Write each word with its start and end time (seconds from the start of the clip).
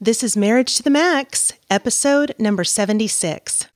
This 0.00 0.22
is 0.22 0.36
Marriage 0.36 0.76
to 0.76 0.84
the 0.84 0.90
Max, 0.90 1.52
episode 1.68 2.32
number 2.38 2.62
76. 2.62 3.66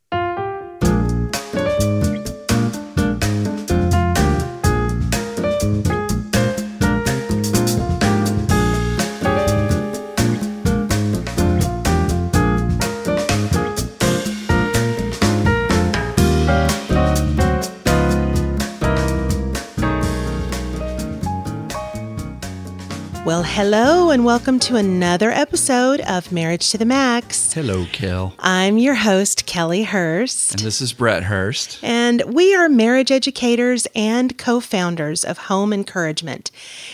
Hello, 23.65 24.11
and 24.11 24.25
welcome 24.25 24.59
to 24.59 24.75
another 24.75 25.31
episode 25.31 26.01
of 26.01 26.33
Marriage 26.33 26.69
to 26.73 26.77
the 26.77 26.85
Max. 26.85 27.53
Hello, 27.53 27.87
Kel. 27.93 28.35
I'm 28.41 28.77
your 28.77 28.97
host, 28.97 29.47
Kellie 29.47 29.85
Hurst. 29.85 30.55
And 30.55 30.63
this 30.63 30.81
is 30.81 30.93
Brett 30.93 31.23
Hurst. 31.23 31.79
And 31.81 32.23
we 32.27 32.57
are 32.57 32.69
marriage 32.69 33.13
educators 33.13 33.87
and 33.95 34.37
co 34.37 34.59
founders 34.59 35.23
of 35.25 35.39
Home 35.39 35.73
Encouragement. 35.73 36.51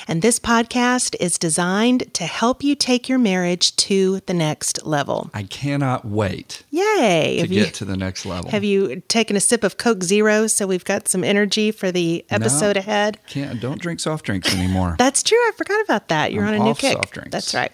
And 0.07 0.21
this 0.21 0.39
podcast 0.39 1.17
is 1.19 1.39
designed 1.39 2.13
to 2.13 2.25
help 2.25 2.63
you 2.63 2.75
take 2.75 3.09
your 3.09 3.19
marriage 3.19 3.75
to 3.77 4.21
the 4.27 4.35
next 4.35 4.85
level. 4.85 5.31
I 5.33 5.45
cannot 5.45 6.05
wait 6.05 6.65
Yay! 6.71 7.37
to 7.37 7.41
Have 7.41 7.49
get 7.51 7.67
you, 7.67 7.73
to 7.73 7.85
the 7.87 7.97
next 7.97 8.27
level. 8.27 8.51
have 8.51 8.63
you 8.63 9.01
taken 9.09 9.37
a 9.37 9.41
sip 9.41 9.65
of 9.65 9.79
Coke 9.79 10.03
Zero 10.03 10.47
so 10.47 10.67
we've 10.67 10.85
got 10.85 11.09
some 11.09 11.25
energy 11.25 11.71
for 11.71 11.91
the 11.91 12.27
episode 12.29 12.77
No. 12.77 12.81
ahead? 12.81 13.17
Can't 13.27 13.59
don't 13.59 13.81
drink 13.81 14.01
soft 14.01 14.27
drinks 14.27 14.55
anymore. 14.55 14.97
That's 14.99 15.23
true. 15.23 15.39
I 15.39 15.53
forgot 15.57 15.83
about 15.83 16.09
that. 16.09 16.31
You're 16.35 16.45
I'm 16.45 16.58
on 16.58 16.58
a 16.61 16.65
new 16.65 16.75
kick. 16.75 16.95
soft 16.95 17.13
drinks. 17.13 17.31
That's 17.31 17.55
right. 17.55 17.73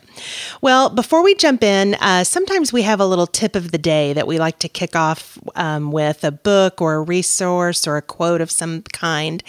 Well, 0.61 0.91
before 0.91 1.23
we 1.23 1.35
jump 1.35 1.63
in, 1.63 1.95
uh, 1.95 2.25
sometimes 2.25 2.73
we 2.73 2.83
have 2.83 3.01
a 3.01 3.07
little 3.07 3.27
tip 3.27 3.57
of 3.57 3.73
the 3.73 3.79
day 3.79 4.13
that 4.13 4.27
we 4.27 4.39
like 4.39 4.59
to 4.61 4.69
kick 4.69 4.95
off 4.95 5.39
um, 5.57 5.93
with 5.93 6.25
a 6.25 6.31
book 6.33 6.81
or 6.81 6.95
a 6.95 7.03
resource 7.03 7.87
or 7.87 7.97
a 7.97 8.03
quote 8.03 8.41
of 8.41 8.51
some 8.51 8.83
kind. 8.93 9.43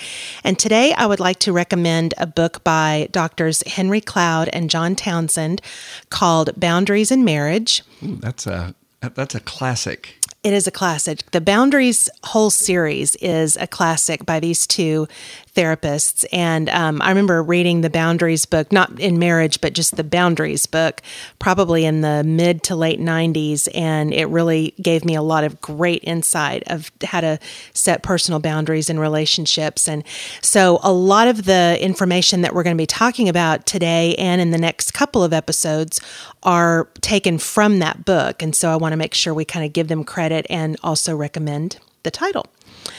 And 0.44 0.58
today 0.58 0.94
I 0.94 1.06
would 1.06 1.20
like 1.20 1.40
to 1.40 1.54
recommend 1.54 2.14
a 2.18 2.28
book 2.28 2.64
by 2.64 3.08
doctors 3.12 3.64
Henry 3.68 4.02
Cloud 4.02 4.50
and 4.54 4.70
John 4.70 4.96
Townsend 4.96 5.62
called 6.10 6.60
Boundaries 6.60 7.12
in 7.12 7.24
Marriage. 7.24 7.84
Ooh, 8.04 8.16
that's 8.16 8.48
a 8.48 8.76
that's 9.02 9.36
a 9.36 9.40
classic. 9.40 10.18
It 10.44 10.54
is 10.54 10.68
a 10.68 10.72
classic. 10.72 11.30
The 11.32 11.42
Boundaries 11.42 12.08
whole 12.24 12.52
series 12.52 13.16
is 13.16 13.58
a 13.58 13.66
classic 13.66 14.28
by 14.28 14.40
these 14.40 14.68
two 14.68 15.08
therapists. 15.56 16.26
And 16.32 16.70
um, 16.70 17.02
I 17.02 17.10
remember 17.10 17.42
reading 17.42 17.82
the 17.82 17.90
Boundaries 17.90 18.46
book, 18.46 18.72
not 18.72 19.00
in 19.00 19.18
marriage, 19.18 19.62
but 19.62 19.74
just 19.74 19.96
the 19.96 20.04
Boundaries 20.04 20.66
book, 20.66 21.02
probably 21.40 21.86
in 21.86 22.02
the 22.02 22.24
mid 22.24 22.62
to 22.64 22.76
late 22.76 23.00
90s. 23.00 23.68
And 23.74 24.14
it 24.14 24.26
really 24.26 24.74
gave 24.82 25.06
me 25.06 25.16
a 25.16 25.22
lot 25.22 25.44
of 25.44 25.60
great 25.62 26.04
insight 26.04 26.64
of 26.68 26.92
how 27.04 27.22
to 27.22 27.40
set 27.74 28.04
personal 28.04 28.40
boundaries 28.40 28.90
in 28.90 29.00
relationships. 29.00 29.88
And 29.88 30.04
so 30.42 30.80
a 30.84 30.92
lot 30.92 31.28
of 31.28 31.46
the 31.46 31.78
information 31.82 32.42
that 32.42 32.54
we're 32.54 32.64
going 32.64 32.76
to 32.76 32.82
be 32.82 32.86
talking 32.86 33.30
about 33.30 33.66
today 33.66 34.16
and 34.16 34.42
in 34.42 34.52
the 34.52 34.58
next 34.58 34.92
couple 34.92 35.24
of 35.24 35.34
episodes 35.34 36.00
are 36.44 36.90
taken 37.02 37.38
from 37.38 37.80
that 37.80 38.06
book. 38.06 38.42
And 38.42 38.56
so 38.56 38.70
I 38.70 38.76
want 38.76 38.94
to 38.94 38.98
make 38.98 39.14
sure 39.14 39.34
we 39.34 39.46
kind 39.46 39.66
of 39.66 39.74
give 39.74 39.88
them 39.88 40.04
credit 40.04 40.46
and 40.50 40.78
also 40.84 41.16
recommend 41.16 41.80
the 42.04 42.12
title. 42.12 42.46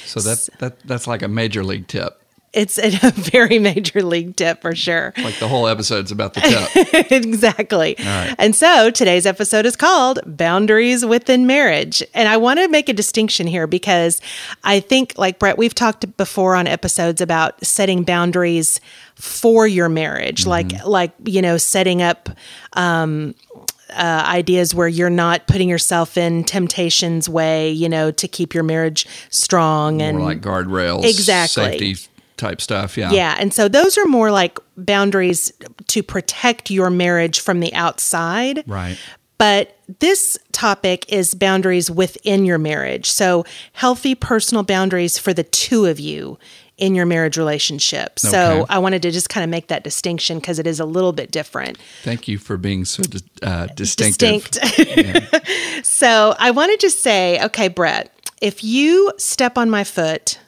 So 0.05 0.21
that 0.21 0.49
that 0.59 0.81
that's 0.81 1.07
like 1.07 1.23
a 1.23 1.29
major 1.29 1.63
league 1.65 1.87
tip. 1.87 2.21
It's 2.57 2.79
a 2.79 2.91
very 3.13 3.59
major 3.59 4.03
league 4.03 4.35
tip 4.35 4.63
for 4.63 4.75
sure. 4.75 5.13
Like 5.19 5.39
the 5.39 5.47
whole 5.47 5.69
episode's 5.69 6.11
about 6.11 6.33
the 6.33 6.41
tip. 6.41 7.11
exactly. 7.13 7.97
right. 7.99 8.35
And 8.39 8.57
so 8.57 8.91
today's 8.91 9.27
episode 9.27 9.67
is 9.67 9.77
called 9.77 10.21
Boundaries 10.25 11.05
Within 11.05 11.47
Marriage. 11.47 12.03
And 12.15 12.29
I 12.31 12.39
want 12.39 12.59
to 12.61 12.69
make 12.69 12.89
a 12.89 12.95
distinction 12.95 13.47
here 13.47 13.67
because 13.67 14.23
I 14.65 14.81
think, 14.81 15.13
like 15.19 15.39
Brett, 15.39 15.59
we've 15.59 15.75
talked 15.75 16.17
before 16.17 16.55
on 16.55 16.67
episodes 16.67 17.21
about 17.21 17.63
setting 17.63 18.05
boundaries 18.05 18.81
for 19.17 19.67
your 19.67 19.91
marriage, 19.91 20.47
like, 20.47 20.83
like, 20.87 21.13
you 21.27 21.43
know, 21.43 21.59
setting 21.59 22.01
up, 22.01 22.31
um, 22.73 23.35
uh, 23.91 24.25
ideas 24.27 24.75
where 24.75 24.89
you're 24.89 25.11
not 25.11 25.47
putting 25.47 25.69
yourself 25.69 26.17
in 26.17 26.43
temptation's 26.43 27.29
way, 27.29 27.71
you 27.71 27.89
know, 27.89 28.11
to 28.11 28.27
keep 28.27 28.55
your 28.55 28.65
marriage 28.65 29.07
strong 29.31 30.03
and 30.03 30.19
More 30.19 30.29
like 30.29 30.41
guardrails, 30.41 31.05
Exactly. 31.05 31.79
safety 31.79 32.11
type 32.37 32.61
stuff. 32.61 32.97
Yeah. 32.97 33.11
yeah, 33.13 33.37
and 33.39 33.53
so 33.53 33.69
those 33.69 33.97
are 33.99 34.07
more 34.07 34.31
like 34.31 34.59
boundaries 34.77 35.53
to 35.89 36.03
protect 36.03 36.71
your 36.71 36.91
marriage 36.91 37.41
from 37.41 37.61
the 37.61 37.73
outside. 37.75 38.65
Right. 38.67 38.99
But 39.39 39.77
this 40.01 40.39
topic 40.53 41.05
is 41.13 41.35
boundaries 41.35 41.91
within 41.91 42.47
your 42.47 42.59
marriage. 42.59 43.11
So, 43.11 43.45
healthy 43.75 44.15
personal 44.15 44.63
boundaries 44.63 45.19
for 45.19 45.35
the 45.35 45.45
two 45.45 45.85
of 45.85 46.01
you 46.01 46.39
in 46.79 46.95
your 46.95 47.05
marriage 47.07 47.37
relationship. 47.37 48.19
So, 48.19 48.63
Okay. 48.63 48.65
I 48.71 48.79
wanted 48.79 49.03
to 49.03 49.11
just 49.11 49.29
kind 49.29 49.45
of 49.45 49.51
make 49.51 49.69
that 49.69 49.85
distinction 49.85 50.39
because 50.39 50.59
it 50.59 50.67
is 50.67 50.81
a 50.81 50.87
little 50.87 51.13
bit 51.13 51.31
different. 51.31 51.77
Thank 52.03 52.29
you 52.29 52.39
for 52.39 52.57
being 52.57 52.87
so 52.87 53.03
uh, 53.43 53.67
distinctive. 53.75 54.51
Distinct. 54.51 55.37
so, 55.87 56.35
I 56.39 56.51
want 56.51 56.73
to 56.73 56.79
just 56.79 57.03
say, 57.03 57.43
okay, 57.45 57.69
Brett, 57.69 58.11
if 58.41 58.65
you 58.65 59.13
step 59.19 59.59
on 59.59 59.69
my 59.69 59.85
foot, 59.85 60.39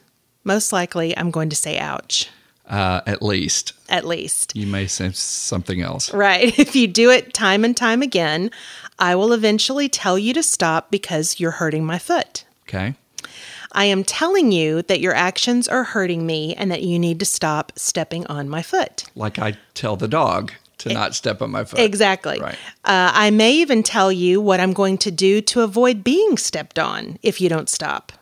most 0.49 0.73
likely 0.73 1.17
I'm 1.17 1.31
going 1.31 1.51
to 1.51 1.57
say 1.57 1.79
ouch, 1.79 2.29
Uh, 2.67 3.01
at 3.07 3.23
least 3.23 3.73
at 3.89 4.05
least. 4.05 4.53
you 4.57 4.67
may 4.67 4.87
say 4.87 5.11
something 5.13 5.81
else. 5.81 6.13
Right. 6.13 6.59
If 6.65 6.75
you 6.75 6.87
do 6.89 7.11
it 7.11 7.33
time 7.33 7.65
and 7.65 7.77
time 7.77 8.03
again, 8.03 8.51
I 8.99 9.15
will 9.15 9.33
eventually 9.33 9.89
tell 9.89 10.19
you 10.19 10.33
to 10.35 10.43
stop 10.43 10.91
because 10.91 11.39
you're 11.41 11.59
hurting 11.63 11.85
my 11.87 11.99
foot. 11.99 12.45
Okay. 12.67 12.95
I 13.73 13.85
am 13.85 14.03
telling 14.03 14.51
you 14.51 14.83
that 14.83 15.01
your 15.01 15.15
actions 15.15 15.69
are 15.69 15.85
hurting 15.85 16.27
me 16.27 16.55
and 16.55 16.71
that 16.73 16.83
you 16.83 16.99
need 16.99 17.19
to 17.21 17.27
stop 17.27 17.73
stepping 17.77 18.27
on 18.27 18.49
my 18.49 18.63
foot. 18.63 19.05
Like 19.15 19.39
I 19.39 19.51
tell 19.75 19.97
the 19.97 20.09
dog 20.09 20.53
to 20.79 20.93
not 20.93 21.15
step 21.15 21.43
on 21.43 21.51
my 21.51 21.65
foot. 21.65 21.81
Exactly. 21.81 22.41
Right. 22.41 22.57
Uh, 22.85 23.11
I 23.27 23.31
may 23.31 23.53
even 23.53 23.83
tell 23.83 24.11
you 24.13 24.41
what 24.41 24.61
I'm 24.61 24.73
going 24.73 24.97
to 24.99 25.11
do 25.11 25.41
to 25.43 25.61
avoid 25.63 26.03
being 26.05 26.37
stepped 26.39 26.79
on 26.79 27.19
if 27.23 27.41
you 27.41 27.49
don't 27.49 27.69
stop. 27.69 28.13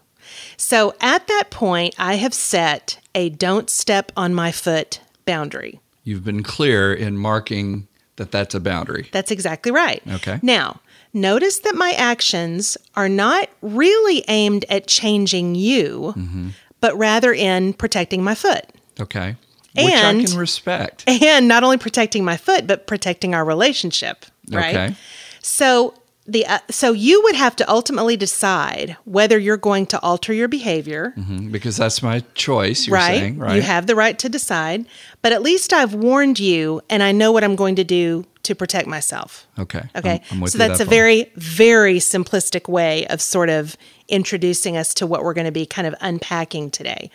So 0.57 0.95
at 1.01 1.27
that 1.29 1.51
point, 1.51 1.95
I 1.99 2.15
have 2.17 2.35
set 2.35 2.99
a 3.15 3.29
don't 3.31 3.71
step 3.71 4.13
on 4.17 4.35
my 4.35 4.53
foot 4.53 5.01
boundary. 5.25 5.81
You've 6.05 6.25
been 6.25 6.43
clear 6.43 6.93
in 6.95 7.17
marking 7.19 7.89
that 8.17 8.31
that's 8.31 8.55
a 8.55 8.61
boundary. 8.61 9.09
That's 9.13 9.31
exactly 9.31 9.73
right. 9.73 10.03
Okay. 10.09 10.39
Now, 10.43 10.81
notice 11.13 11.59
that 11.61 11.75
my 11.75 11.93
actions 11.97 12.77
are 12.95 13.09
not 13.09 13.49
really 13.61 14.25
aimed 14.29 14.65
at 14.69 14.87
changing 14.87 15.55
you, 15.55 16.15
Mm-hmm. 16.17 16.49
but 16.81 16.97
rather 16.97 17.33
in 17.33 17.73
protecting 17.75 18.23
my 18.25 18.35
foot. 18.35 18.65
Okay. 19.01 19.37
Which 19.77 19.87
I 19.93 20.11
And- 20.11 20.27
can 20.27 20.39
respect. 20.39 21.05
And 21.09 21.49
not 21.49 21.63
only 21.65 21.77
protecting 21.77 22.25
my 22.25 22.37
foot, 22.37 22.67
but 22.67 22.87
protecting 22.87 23.35
our 23.35 23.45
relationship, 23.45 24.25
right? 24.51 24.75
Okay. 24.75 24.95
So 25.43 25.93
the 26.29 26.45
uh, 26.47 26.59
so 26.71 26.93
you 26.93 27.23
would 27.23 27.35
have 27.37 27.55
to 27.57 27.71
ultimately 27.71 28.17
decide 28.17 28.97
whether 29.05 29.39
you're 29.39 29.57
going 29.57 29.87
to 29.87 30.01
alter 30.01 30.33
your 30.33 30.49
behavior, 30.49 31.15
Mhm, 31.17 31.53
Because 31.53 31.77
that's 31.77 32.03
my 32.03 32.25
choice, 32.35 32.87
you're 32.87 32.97
right? 32.97 33.19
saying, 33.21 33.39
right? 33.39 33.57
You 33.57 33.63
have 33.63 33.87
the 33.87 33.95
right 33.95 34.19
to 34.19 34.29
decide, 34.29 34.87
but 35.23 35.33
at 35.33 35.43
least 35.43 35.73
I've 35.73 35.95
warned 35.95 36.39
you 36.41 36.81
and 36.91 37.03
I 37.03 37.13
know 37.13 37.33
what 37.33 37.45
I'm 37.45 37.57
going 37.57 37.77
to 37.77 37.85
do 37.85 38.25
to 38.43 38.55
protect 38.55 38.87
myself. 38.89 39.47
okay. 39.59 39.83
Okay. 39.97 40.21
I'm, 40.31 40.43
I'm 40.43 40.49
so 40.49 40.59
that's 40.59 40.79
that 40.79 40.85
a 40.85 40.87
far. 40.87 40.91
very, 40.95 41.33
very 41.37 41.99
simplistic 41.99 42.69
way 42.69 43.07
of 43.09 43.21
sort 43.21 43.49
of 43.51 43.77
introducing 44.09 44.77
us 44.77 44.95
to 44.95 45.07
what 45.07 45.25
we're 45.25 45.35
going 45.35 45.47
to 45.47 45.53
be 45.53 45.67
kind 45.67 45.87
of 45.89 45.95
unpacking 46.01 46.71
today. 46.71 47.11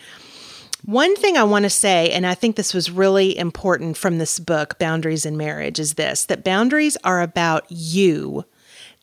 One 0.84 1.16
thing 1.16 1.38
I 1.38 1.44
want 1.44 1.64
to 1.64 1.70
say, 1.70 2.10
and 2.12 2.26
I 2.26 2.34
think 2.34 2.56
this 2.56 2.74
was 2.74 2.90
really 2.90 3.38
important 3.38 3.98
from 3.98 4.18
this 4.18 4.40
book, 4.40 4.80
Boundaries 4.80 5.26
in 5.26 5.38
Marriage, 5.38 5.80
is 5.80 5.94
this 5.94 6.26
that 6.26 6.44
boundaries 6.44 6.98
are 7.04 7.22
about 7.22 7.66
you. 7.70 8.44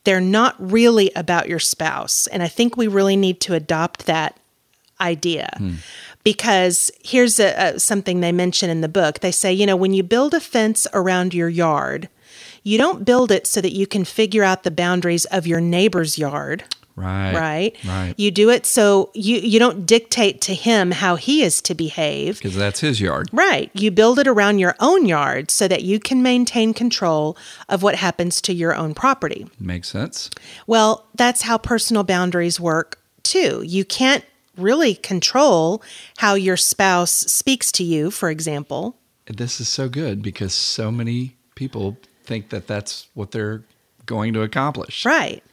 They're 0.03 0.21
not 0.21 0.55
really 0.59 1.11
about 1.15 1.49
your 1.49 1.59
spouse. 1.59 2.27
And 2.27 2.41
I 2.41 2.47
think 2.47 2.77
we 2.77 2.87
really 2.87 3.15
need 3.15 3.39
to 3.41 3.53
adopt 3.53 4.05
that 4.05 4.39
idea. 5.01 5.49
Hmm. 5.57 5.75
Because 6.23 6.91
here's 7.03 7.39
a, 7.39 7.75
a, 7.75 7.79
something 7.79 8.19
they 8.19 8.31
mention 8.31 8.69
in 8.69 8.81
the 8.81 8.89
book. 8.89 9.19
They 9.19 9.31
say, 9.31 9.53
you 9.53 9.65
know, 9.65 9.75
when 9.75 9.93
you 9.93 10.03
build 10.03 10.33
a 10.33 10.39
fence 10.39 10.85
around 10.93 11.33
your 11.33 11.49
yard, 11.49 12.09
you 12.63 12.77
don't 12.77 13.05
build 13.05 13.31
it 13.31 13.47
so 13.47 13.61
that 13.61 13.73
you 13.73 13.87
can 13.87 14.03
figure 14.03 14.43
out 14.43 14.63
the 14.63 14.71
boundaries 14.71 15.25
of 15.25 15.47
your 15.47 15.61
neighbor's 15.61 16.17
yard 16.17 16.65
Right. 16.99 17.33
right? 17.33 17.77
Right. 17.85 18.13
You 18.17 18.29
do 18.29 18.49
it 18.49 18.65
so 18.65 19.09
you 19.13 19.37
you 19.37 19.57
don't 19.57 19.85
dictate 19.85 20.41
to 20.41 20.53
him 20.53 20.91
how 20.91 21.15
he 21.15 21.43
is 21.43 21.61
to 21.63 21.73
behave. 21.73 22.37
Because 22.37 22.55
that's 22.55 22.81
his 22.81 22.99
yard. 22.99 23.29
Right. 23.31 23.71
You 23.73 23.89
build 23.89 24.19
it 24.19 24.27
around 24.27 24.59
your 24.59 24.75
own 24.81 25.05
yard 25.05 25.49
so 25.49 25.67
that 25.69 25.83
you 25.83 25.99
can 25.99 26.21
maintain 26.21 26.73
control 26.73 27.37
of 27.69 27.83
what 27.83 27.95
happens 27.95 28.41
to 28.41 28.53
your 28.53 28.75
own 28.75 28.93
property. 28.93 29.47
Makes 29.59 29.89
sense. 29.89 30.29
Well, 30.67 31.05
that's 31.15 31.43
how 31.43 31.57
personal 31.57 32.03
boundaries 32.03 32.59
work 32.59 32.99
too. 33.23 33.63
You 33.65 33.85
can't 33.85 34.25
really 34.57 34.95
control 34.95 35.81
how 36.17 36.33
your 36.33 36.57
spouse 36.57 37.11
speaks 37.11 37.71
to 37.73 37.83
you, 37.83 38.11
for 38.11 38.29
example. 38.29 38.97
This 39.25 39.61
is 39.61 39.69
so 39.69 39.87
good 39.87 40.21
because 40.21 40.53
so 40.53 40.91
many 40.91 41.37
people 41.55 41.97
think 42.25 42.49
that 42.49 42.67
that's 42.67 43.07
what 43.13 43.31
they're 43.31 43.63
going 44.05 44.33
to 44.33 44.41
accomplish. 44.41 45.05
Right. 45.05 45.43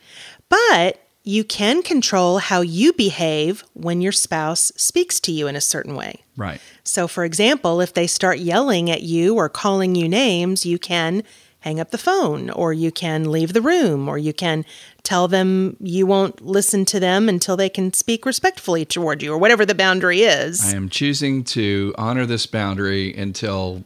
But 0.49 1.01
you 1.27 1.43
can 1.43 1.83
control 1.83 2.39
how 2.39 2.61
you 2.61 2.93
behave 2.93 3.65
when 3.75 4.01
your 4.01 4.13
spouse 4.13 4.71
speaks 4.77 5.19
to 5.19 5.33
you 5.33 5.49
in 5.49 5.57
a 5.57 5.61
certain 5.61 5.97
way. 5.97 6.23
Right. 6.37 6.61
So, 6.85 7.09
for 7.09 7.25
example, 7.25 7.81
if 7.81 7.93
they 7.93 8.07
start 8.07 8.39
yelling 8.39 8.89
at 8.89 9.03
you 9.03 9.35
or 9.35 9.49
calling 9.49 9.97
you 9.97 10.09
names, 10.09 10.65
you 10.65 10.79
can 10.79 11.25
hang 11.61 11.81
up 11.81 11.91
the 11.91 11.99
phone 11.99 12.49
or 12.51 12.73
you 12.73 12.93
can 12.93 13.33
leave 13.33 13.55
the 13.55 13.61
room 13.61 14.09
or 14.09 14.17
you 14.17 14.33
can 14.33 14.65
tell 15.03 15.27
them 15.27 15.77
you 15.81 16.07
won't 16.07 16.47
listen 16.47 16.85
to 16.85 17.01
them 17.01 17.29
until 17.29 17.57
they 17.57 17.69
can 17.69 17.93
speak 17.93 18.25
respectfully 18.25 18.85
toward 18.85 19.21
you 19.21 19.33
or 19.33 19.39
whatever 19.39 19.67
the 19.67 19.75
boundary 19.75 20.21
is. 20.21 20.73
I 20.73 20.77
am 20.77 20.89
choosing 20.89 21.43
to 21.43 21.93
honor 21.99 22.25
this 22.25 22.47
boundary 22.47 23.13
until 23.17 23.85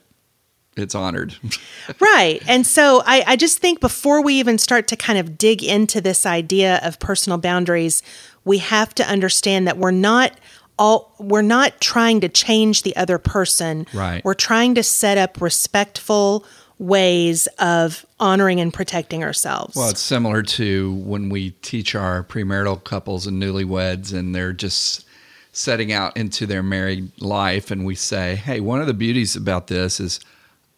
it's 0.81 0.94
honored. 0.94 1.35
right. 2.00 2.43
And 2.47 2.67
so 2.67 3.03
I, 3.06 3.23
I 3.27 3.37
just 3.37 3.59
think 3.59 3.81
before 3.81 4.23
we 4.23 4.35
even 4.35 4.59
start 4.59 4.88
to 4.88 4.97
kind 4.97 5.19
of 5.19 5.38
dig 5.38 5.62
into 5.62 6.00
this 6.00 6.27
idea 6.27 6.81
of 6.82 6.99
personal 6.99 7.38
boundaries, 7.38 8.03
we 8.44 8.59
have 8.59 8.94
to 8.97 9.06
understand 9.06 9.67
that 9.67 9.79
we're 9.79 9.91
not 9.91 10.32
all 10.79 11.15
we're 11.19 11.43
not 11.43 11.79
trying 11.81 12.21
to 12.23 12.29
change 12.29 12.82
the 12.82 12.97
other 12.97 13.19
person. 13.19 13.87
Right. 13.93 14.25
We're 14.25 14.35
trying 14.35 14.75
to 14.77 14.82
set 14.82 15.19
up 15.19 15.41
respectful 15.41 16.44
ways 16.79 17.47
of 17.59 18.06
honoring 18.19 18.59
and 18.59 18.73
protecting 18.73 19.23
ourselves. 19.23 19.77
Well, 19.77 19.91
it's 19.91 20.00
similar 20.00 20.43
to 20.43 20.94
when 20.94 21.29
we 21.29 21.50
teach 21.62 21.94
our 21.94 22.25
premarital 22.25 22.82
couples 22.85 23.27
and 23.27 23.41
newlyweds, 23.41 24.15
and 24.15 24.35
they're 24.35 24.55
just 24.55 25.05
setting 25.53 25.93
out 25.93 26.17
into 26.17 26.47
their 26.47 26.62
married 26.62 27.12
life, 27.21 27.71
and 27.71 27.85
we 27.85 27.94
say, 27.94 28.35
hey, 28.37 28.61
one 28.61 28.81
of 28.81 28.87
the 28.87 28.94
beauties 28.94 29.37
about 29.37 29.67
this 29.67 30.00
is 30.00 30.21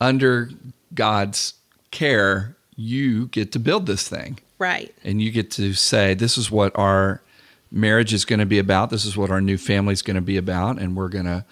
under 0.03 0.51
God's 0.95 1.55
care, 1.93 2.57
you 2.75 3.29
get 3.29 3.53
to 3.53 3.59
build 3.59 3.87
this 3.87 4.09
thing. 4.09 4.39
Right. 4.59 4.95
And 5.05 5.23
you 5.23 5.31
get 5.31 5.51
to 5.53 5.73
say, 5.75 6.15
this 6.15 6.37
is 6.37 6.51
what 6.51 6.77
our 6.77 7.23
marriage 7.71 8.13
is 8.13 8.25
going 8.25 8.41
to 8.41 8.47
be 8.47 8.59
about. 8.59 8.91
This 8.91 9.05
is 9.05 9.17
what 9.17 9.31
our 9.31 9.41
new 9.41 9.57
family 9.57 9.93
is 9.93 10.03
going 10.03 10.17
to 10.17 10.21
be 10.21 10.37
about. 10.37 10.79
And 10.79 10.97
we're 10.97 11.09
going 11.09 11.25
to 11.27 11.45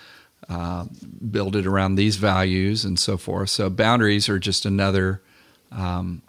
uh, 0.48 0.86
build 1.30 1.54
it 1.54 1.66
around 1.66 1.94
these 1.94 2.16
values 2.16 2.84
and 2.84 2.98
so 2.98 3.16
forth. 3.16 3.50
So 3.50 3.70
boundaries 3.70 4.28
are 4.28 4.38
just 4.38 4.66
another, 4.66 5.22
um, 5.70 6.22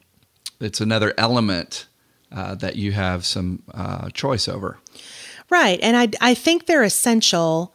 it's 0.59 0.79
another 0.79 1.13
element 1.17 1.87
uh, 2.31 2.55
that 2.55 2.75
you 2.75 2.91
have 2.91 3.25
some 3.25 3.63
uh, 3.73 4.09
choice 4.11 4.47
over. 4.47 4.77
Right. 5.49 5.79
And 5.81 5.97
I, 5.97 6.09
I 6.21 6.33
think 6.35 6.65
they're 6.65 6.83
essential 6.83 7.73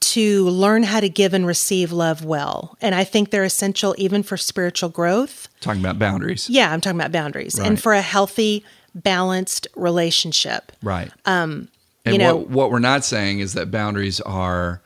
to 0.00 0.48
learn 0.48 0.84
how 0.84 1.00
to 1.00 1.08
give 1.08 1.34
and 1.34 1.46
receive 1.46 1.92
love 1.92 2.24
well. 2.24 2.76
And 2.80 2.94
I 2.94 3.04
think 3.04 3.30
they're 3.30 3.44
essential 3.44 3.94
even 3.98 4.22
for 4.22 4.36
spiritual 4.36 4.88
growth. 4.90 5.48
Talking 5.60 5.80
about 5.82 5.98
boundaries. 5.98 6.48
Yeah, 6.48 6.72
I'm 6.72 6.80
talking 6.80 6.98
about 7.00 7.12
boundaries 7.12 7.58
Right. 7.58 7.66
and 7.66 7.80
for 7.80 7.92
a 7.92 8.00
healthy, 8.02 8.64
balanced 8.94 9.66
relationship. 9.76 10.72
Right. 10.82 11.10
Um, 11.26 11.68
And 12.04 12.14
you 12.14 12.18
know, 12.18 12.36
what, 12.36 12.48
what 12.50 12.70
we're 12.70 12.78
not 12.78 13.04
saying 13.04 13.40
is 13.40 13.52
that 13.54 13.70
boundaries 13.70 14.20
are 14.20 14.80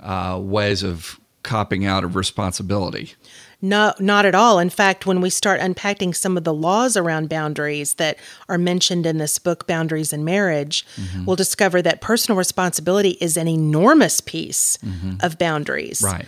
uh, 0.00 0.38
ways 0.40 0.82
of 0.82 1.18
copping 1.42 1.86
out 1.86 2.04
of 2.04 2.14
responsibility. 2.14 3.14
No, 3.60 3.92
not 3.98 4.24
at 4.24 4.36
all. 4.36 4.60
In 4.60 4.70
fact, 4.70 5.04
when 5.04 5.20
we 5.20 5.30
start 5.30 5.60
unpacking 5.60 6.14
some 6.14 6.36
of 6.36 6.44
the 6.44 6.54
laws 6.54 6.96
around 6.96 7.28
boundaries 7.28 7.94
that 7.94 8.16
are 8.48 8.56
mentioned 8.58 9.04
in 9.04 9.18
this 9.18 9.38
book, 9.40 9.66
Boundaries 9.66 10.12
in 10.12 10.24
Marriage, 10.24 10.86
Mm-hmm. 10.96 11.24
we'll 11.24 11.36
discover 11.36 11.82
that 11.82 12.00
personal 12.00 12.38
responsibility 12.38 13.18
is 13.20 13.36
an 13.36 13.48
enormous 13.48 14.20
piece 14.20 14.78
of 15.20 15.38
boundaries. 15.38 16.00
Mm-hmm. 16.00 16.14
Right. 16.16 16.26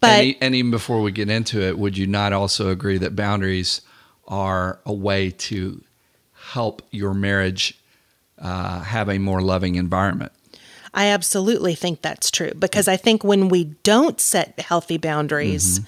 But 0.00 0.24
and, 0.24 0.36
and 0.40 0.54
even 0.54 0.70
before 0.70 1.00
we 1.02 1.12
get 1.12 1.28
into 1.30 1.60
it, 1.60 1.78
would 1.78 1.96
you 1.96 2.06
not 2.06 2.32
also 2.32 2.70
agree 2.70 2.98
that 2.98 3.14
boundaries 3.14 3.82
are 4.26 4.78
a 4.86 4.92
way 4.92 5.30
to 5.30 5.82
help 6.32 6.82
your 6.90 7.12
marriage 7.14 7.78
uh, 8.38 8.80
have 8.80 9.08
a 9.08 9.18
more 9.18 9.42
loving 9.42 9.74
environment? 9.74 10.32
I 10.92 11.06
absolutely 11.06 11.74
think 11.74 12.02
that's 12.02 12.30
true 12.30 12.52
because 12.58 12.88
I 12.88 12.96
think 12.96 13.22
when 13.22 13.48
we 13.48 13.64
don't 13.82 14.20
set 14.20 14.58
healthy 14.58 14.98
boundaries, 14.98 15.80
mm-hmm. 15.80 15.86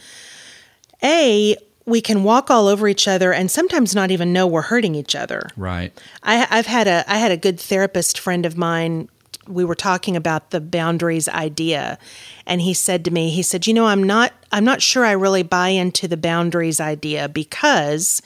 A, 1.05 1.57
we 1.85 2.01
can 2.01 2.23
walk 2.23 2.51
all 2.51 2.69
over 2.69 2.87
each 2.87 3.09
other 3.09 3.33
and 3.33 3.51
sometimes 3.51 3.95
not 3.95 4.11
even 4.11 4.33
know 4.33 4.47
we're 4.47 4.63
hurting 4.63 4.95
each 4.95 5.17
other. 5.17 5.49
Right. 5.57 5.93
I, 6.23 6.47
I've 6.51 6.67
had 6.67 6.87
a 6.87 7.05
I 7.11 7.17
had 7.17 7.33
a 7.33 7.37
good 7.37 7.59
therapist 7.59 8.19
friend 8.19 8.47
of 8.47 8.57
mine. 8.57 9.09
We 9.49 9.65
were 9.65 9.75
talking 9.75 10.17
about 10.17 10.51
the 10.51 10.61
boundaries 10.61 11.29
idea, 11.29 11.99
and 12.47 12.61
he 12.61 12.75
said 12.75 13.05
to 13.07 13.11
me, 13.11 13.31
he 13.31 13.43
said, 13.43 13.67
"You 13.67 13.75
know, 13.75 13.87
I'm 13.87 14.05
not 14.05 14.33
I'm 14.53 14.65
not 14.65 14.81
sure 14.81 15.05
I 15.05 15.13
really 15.13 15.43
buy 15.43 15.69
into 15.69 16.07
the 16.07 16.17
boundaries 16.17 16.81
idea 16.81 17.29
because." 17.29 18.23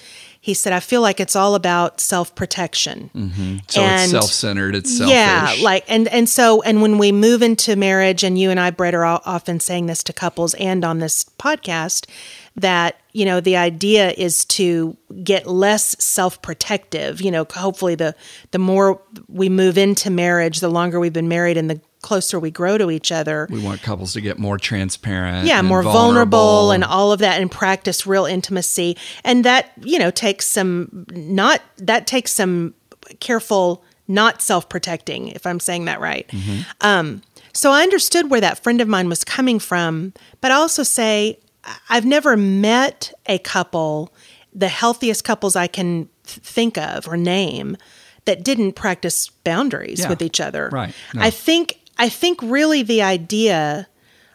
He 0.47 0.55
said, 0.55 0.73
I 0.73 0.79
feel 0.79 1.01
like 1.01 1.19
it's 1.19 1.35
all 1.35 1.57
about 1.57 1.99
self 2.01 2.33
protection. 2.37 3.11
Mm-hmm. 3.13 3.57
So 3.67 3.81
And- 3.81 4.03
it's 4.03 4.13
self-centered. 4.13 4.77
It's 4.77 4.97
selfish. 4.97 5.13
Yeah, 5.13 5.57
like 5.61 5.83
and 5.89 6.07
and 6.07 6.29
so 6.29 6.63
and 6.63 6.81
when 6.83 6.99
we 6.99 7.11
move 7.11 7.43
into 7.43 7.75
marriage, 7.75 8.23
and 8.23 8.39
you 8.39 8.53
and 8.53 8.61
I, 8.61 8.71
Brett, 8.71 8.95
are 8.95 9.05
all 9.05 9.23
often 9.25 9.59
saying 9.59 9.87
this 9.87 10.05
to 10.05 10.13
couples 10.13 10.55
and 10.55 10.85
on 10.85 11.01
this 11.01 11.25
podcast, 11.41 12.07
that 12.55 13.01
you 13.13 13.25
know 13.25 13.41
the 13.41 13.57
idea 13.57 14.13
is 14.13 14.45
to 14.45 14.97
get 15.25 15.49
less 15.49 15.97
self-protective. 15.99 17.21
You 17.21 17.33
know, 17.33 17.45
hopefully 17.53 17.97
the 17.97 18.15
the 18.53 18.61
more 18.61 19.03
we 19.29 19.49
move 19.49 19.77
into 19.77 20.11
marriage, 20.11 20.61
the 20.61 20.69
longer 20.71 21.01
we've 21.01 21.13
been 21.13 21.29
married, 21.29 21.57
and 21.57 21.69
the 21.69 21.81
closer 22.06 22.38
we 22.41 22.50
grow 22.50 22.79
to 22.79 22.91
each 22.91 23.11
other. 23.11 23.47
we 23.50 23.61
want 23.62 23.82
couples 23.82 24.12
to 24.12 24.20
get 24.20 24.38
more 24.38 24.58
transparent. 24.58 25.47
Yeah, 25.47 25.61
more 25.62 25.82
vulnerable 25.82 26.70
and 26.70 26.85
all 26.85 27.11
of 27.12 27.19
that, 27.20 27.41
and 27.41 27.50
practice 27.50 28.06
real 28.06 28.26
intimacy, 28.26 28.97
and 29.25 29.44
that 29.44 29.73
you 29.82 29.99
know 29.99 30.11
takes 30.11 30.47
some 30.47 31.05
not 31.12 31.61
that 31.79 32.06
takes 32.06 32.32
some 32.32 32.75
careful 33.20 33.85
not 34.08 34.41
self-protecting 34.41 35.29
if 35.29 35.44
i'm 35.47 35.58
saying 35.61 35.85
that 35.87 36.00
right 36.00 36.31
um, 36.81 37.23
so 37.53 37.73
i 37.73 37.82
understood 37.82 38.31
where 38.31 38.41
that 38.41 38.62
friend 38.62 38.81
of 38.81 38.87
mine 38.88 39.09
was 39.09 39.25
coming 39.25 39.59
from 39.59 40.12
but 40.41 40.50
i 40.52 40.55
also 40.55 40.82
say 40.85 41.38
i've 41.88 42.05
never 42.05 42.37
met 42.37 43.12
a 43.26 43.38
couple 43.38 44.12
the 44.55 44.69
healthiest 44.69 45.25
couples 45.25 45.56
i 45.56 45.67
can 45.67 46.09
th- 46.25 46.38
think 46.44 46.79
of 46.79 47.09
or 47.09 47.17
name 47.17 47.76
that 48.26 48.44
didn't 48.44 48.73
practice 48.75 49.29
boundaries 49.44 50.00
Yeah, 50.00 50.09
with 50.09 50.23
each 50.23 50.41
other 50.41 50.69
right. 50.73 50.94
No. 51.14 51.23
i 51.23 51.31
think 51.31 51.81
i 51.99 52.09
think 52.09 52.41
really 52.43 52.83
the 52.83 53.03
idea 53.03 53.87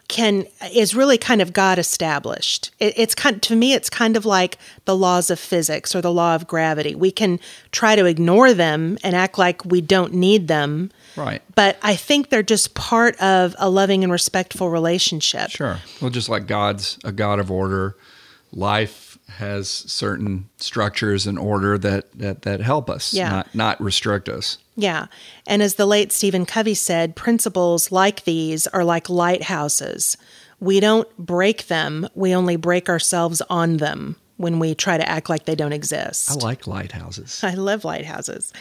can 0.08 0.44
is 0.74 0.94
really 0.94 1.16
kind 1.16 1.40
of 1.40 1.54
God 1.54 1.78
established. 1.78 2.70
It, 2.78 2.92
it's 2.98 3.14
kind 3.14 3.40
to 3.44 3.56
me, 3.56 3.72
it's 3.72 3.88
kind 3.88 4.14
of 4.14 4.26
like 4.26 4.58
the 4.84 4.94
laws 4.94 5.30
of 5.30 5.38
physics 5.40 5.94
or 5.94 6.02
the 6.02 6.12
law 6.12 6.34
of 6.34 6.46
gravity. 6.46 6.94
We 6.94 7.10
can 7.10 7.40
try 7.70 7.96
to 7.96 8.04
ignore 8.04 8.52
them 8.52 8.98
and 9.02 9.16
act 9.16 9.38
like 9.38 9.64
we 9.64 9.80
don't 9.80 10.12
need 10.12 10.48
them, 10.48 10.90
Right. 11.16 11.40
but 11.54 11.78
I 11.82 11.96
think 11.96 12.28
they're 12.28 12.42
just 12.42 12.74
part 12.74 13.16
of 13.22 13.54
a 13.58 13.70
loving 13.70 14.02
and 14.04 14.12
respectful 14.12 14.68
relationship. 14.68 15.48
Sure. 15.48 15.78
Well, 16.02 16.10
just 16.10 16.28
like 16.28 16.46
God's 16.46 16.98
a 17.04 17.12
God 17.12 17.38
of 17.38 17.50
order, 17.50 17.96
life 18.52 19.11
has 19.38 19.68
certain 19.68 20.48
structures 20.56 21.26
and 21.26 21.38
order 21.38 21.78
that 21.78 22.06
that, 22.18 22.42
that 22.42 22.60
help 22.60 22.88
us, 22.90 23.12
Yeah. 23.14 23.28
not 23.30 23.54
not 23.54 23.80
restrict 23.82 24.28
us. 24.28 24.58
Yeah. 24.76 25.06
And 25.46 25.62
as 25.62 25.74
the 25.74 25.86
late 25.86 26.12
Stephen 26.12 26.46
Covey 26.46 26.74
said, 26.74 27.14
principles 27.16 27.92
like 27.92 28.24
these 28.24 28.66
are 28.68 28.84
like 28.84 29.08
lighthouses. 29.10 30.16
We 30.60 30.80
don't 30.80 31.08
break 31.18 31.66
them, 31.66 32.08
we 32.14 32.34
only 32.34 32.56
break 32.56 32.88
ourselves 32.88 33.42
on 33.50 33.78
them 33.78 34.16
when 34.42 34.58
we 34.58 34.74
try 34.74 34.98
to 34.98 35.08
act 35.08 35.30
like 35.30 35.44
they 35.44 35.54
don't 35.54 35.72
exist. 35.72 36.30
I 36.30 36.34
like 36.34 36.66
lighthouses. 36.66 37.42
I 37.44 37.54
love 37.54 37.84
lighthouses. 37.84 38.52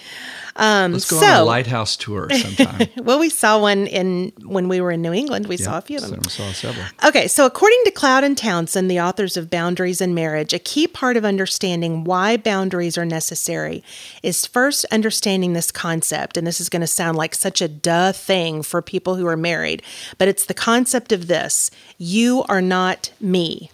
Let's 0.55 1.11
um, 1.11 1.19
go 1.19 1.25
on 1.25 1.41
a 1.41 1.43
lighthouse 1.43 1.97
tour 1.97 2.29
sometime. 2.29 2.88
Well, 3.01 3.19
we 3.19 3.29
saw 3.29 3.59
one 3.59 3.88
in 3.88 4.31
when 4.43 4.67
we 4.67 4.79
were 4.79 4.91
in 4.91 5.01
New 5.01 5.13
England. 5.13 5.47
We 5.47 5.57
saw 5.57 5.77
a 5.77 5.81
few 5.81 5.97
of 5.97 6.09
them. 6.09 6.23
So, 6.25 6.43
saw 6.43 6.51
several. 6.51 6.85
Okay, 7.03 7.27
so 7.27 7.45
according 7.45 7.81
to 7.85 7.91
Cloud 7.91 8.23
and 8.23 8.38
Townsend, 8.38 8.91
the 8.91 9.01
authors 9.01 9.38
of 9.38 9.50
Boundaries 9.50 10.01
in 10.01 10.13
Marriage, 10.13 10.53
a 10.53 10.59
key 10.59 10.88
part 10.88 11.17
of 11.17 11.25
understanding 11.25 12.03
why 12.03 12.38
boundaries 12.38 12.97
are 12.97 13.05
necessary 13.05 13.83
is 14.21 14.45
first 14.45 14.85
understanding 14.91 15.53
this 15.53 15.71
concept. 15.71 16.38
And 16.38 16.45
this 16.45 16.61
is 16.61 16.69
going 16.69 16.81
to 16.81 16.88
sound 16.88 17.17
like 17.17 17.33
such 17.33 17.61
a 17.61 17.67
duh 17.67 18.11
thing 18.11 18.61
for 18.61 18.81
people 18.81 19.15
who 19.15 19.25
are 19.25 19.38
married, 19.38 19.81
but 20.17 20.27
it's 20.27 20.45
the 20.45 20.53
concept 20.53 21.11
of 21.11 21.27
this 21.27 21.71
you 21.97 22.43
are 22.50 22.61
not 22.61 23.11
me. 23.19 23.71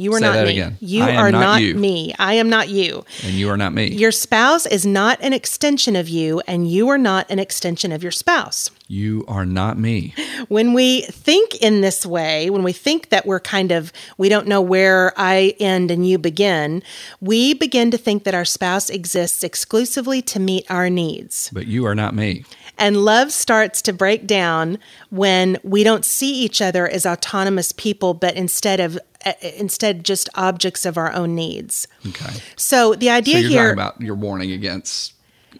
You 0.00 0.14
are 0.14 0.18
Say 0.18 0.24
not 0.32 0.44
me. 0.46 0.50
again. 0.52 0.76
You 0.80 1.02
are 1.02 1.30
not 1.30 1.40
not 1.40 1.62
you. 1.62 1.74
me. 1.74 2.14
I 2.18 2.34
am 2.34 2.48
not 2.48 2.70
you. 2.70 3.04
And 3.22 3.34
you 3.34 3.50
are 3.50 3.56
not 3.58 3.74
me. 3.74 3.88
Your 3.88 4.12
spouse 4.12 4.64
is 4.64 4.86
not 4.86 5.18
an 5.20 5.34
extension 5.34 5.94
of 5.94 6.08
you, 6.08 6.40
and 6.46 6.70
you 6.70 6.88
are 6.88 6.96
not 6.96 7.30
an 7.30 7.38
extension 7.38 7.92
of 7.92 8.02
your 8.02 8.12
spouse. 8.12 8.70
You 8.88 9.24
are 9.28 9.44
not 9.44 9.78
me. 9.78 10.14
When 10.48 10.72
we 10.72 11.02
think 11.02 11.54
in 11.56 11.80
this 11.82 12.06
way, 12.06 12.48
when 12.50 12.62
we 12.62 12.72
think 12.72 13.10
that 13.10 13.26
we're 13.26 13.40
kind 13.40 13.70
of, 13.72 13.92
we 14.16 14.28
don't 14.30 14.46
know 14.48 14.62
where 14.62 15.12
I 15.16 15.54
end 15.60 15.90
and 15.90 16.08
you 16.08 16.18
begin, 16.18 16.82
we 17.20 17.52
begin 17.54 17.90
to 17.90 17.98
think 17.98 18.24
that 18.24 18.34
our 18.34 18.46
spouse 18.46 18.88
exists 18.90 19.44
exclusively 19.44 20.22
to 20.22 20.40
meet 20.40 20.64
our 20.70 20.88
needs. 20.88 21.50
But 21.52 21.66
you 21.66 21.84
are 21.86 21.94
not 21.94 22.14
me. 22.14 22.44
And 22.78 23.04
love 23.04 23.32
starts 23.32 23.82
to 23.82 23.92
break 23.92 24.26
down 24.26 24.78
when 25.10 25.58
we 25.62 25.84
don't 25.84 26.04
see 26.04 26.32
each 26.32 26.62
other 26.62 26.88
as 26.88 27.04
autonomous 27.04 27.72
people, 27.72 28.14
but 28.14 28.34
instead 28.34 28.80
of 28.80 28.98
uh, 29.24 29.32
instead 29.56 30.02
just 30.04 30.30
objects 30.34 30.86
of 30.86 30.96
our 30.96 31.12
own 31.12 31.34
needs. 31.34 31.86
Okay. 32.06 32.40
So 32.56 32.94
the 32.94 33.10
idea 33.10 33.34
So 33.34 33.40
you're 33.40 33.50
here, 33.50 33.72
about 33.72 34.00
you're 34.00 34.14
warning 34.14 34.52
against 34.52 35.12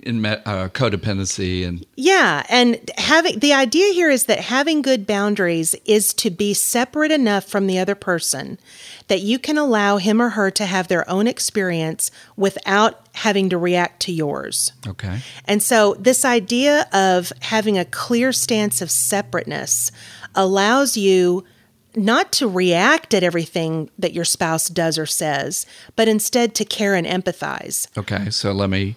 in 0.02 0.24
uh, 0.24 0.68
codependency 0.72 1.66
and 1.66 1.84
yeah, 1.96 2.44
and 2.48 2.90
having 2.96 3.38
the 3.38 3.52
idea 3.52 3.92
here 3.92 4.10
is 4.10 4.24
that 4.26 4.38
having 4.40 4.82
good 4.82 5.06
boundaries 5.06 5.74
is 5.84 6.14
to 6.14 6.30
be 6.30 6.54
separate 6.54 7.10
enough 7.10 7.44
from 7.44 7.66
the 7.66 7.78
other 7.78 7.94
person 7.94 8.58
that 9.08 9.20
you 9.20 9.38
can 9.38 9.58
allow 9.58 9.96
him 9.96 10.20
or 10.20 10.30
her 10.30 10.50
to 10.52 10.66
have 10.66 10.88
their 10.88 11.08
own 11.10 11.26
experience 11.26 12.10
without 12.36 13.06
having 13.14 13.48
to 13.50 13.58
react 13.58 14.00
to 14.00 14.12
yours. 14.12 14.72
okay. 14.86 15.20
And 15.46 15.62
so, 15.62 15.94
this 15.94 16.24
idea 16.24 16.88
of 16.92 17.32
having 17.40 17.76
a 17.78 17.84
clear 17.84 18.32
stance 18.32 18.80
of 18.80 18.90
separateness 18.90 19.90
allows 20.34 20.96
you 20.96 21.44
not 21.96 22.32
to 22.32 22.48
react 22.48 23.14
at 23.14 23.22
everything 23.22 23.90
that 23.98 24.12
your 24.12 24.24
spouse 24.24 24.68
does 24.68 24.98
or 24.98 25.06
says, 25.06 25.66
but 25.96 26.08
instead 26.08 26.54
to 26.54 26.64
care 26.64 26.94
and 26.94 27.06
empathize. 27.06 27.86
Okay, 27.98 28.30
so 28.30 28.52
let 28.52 28.70
me 28.70 28.96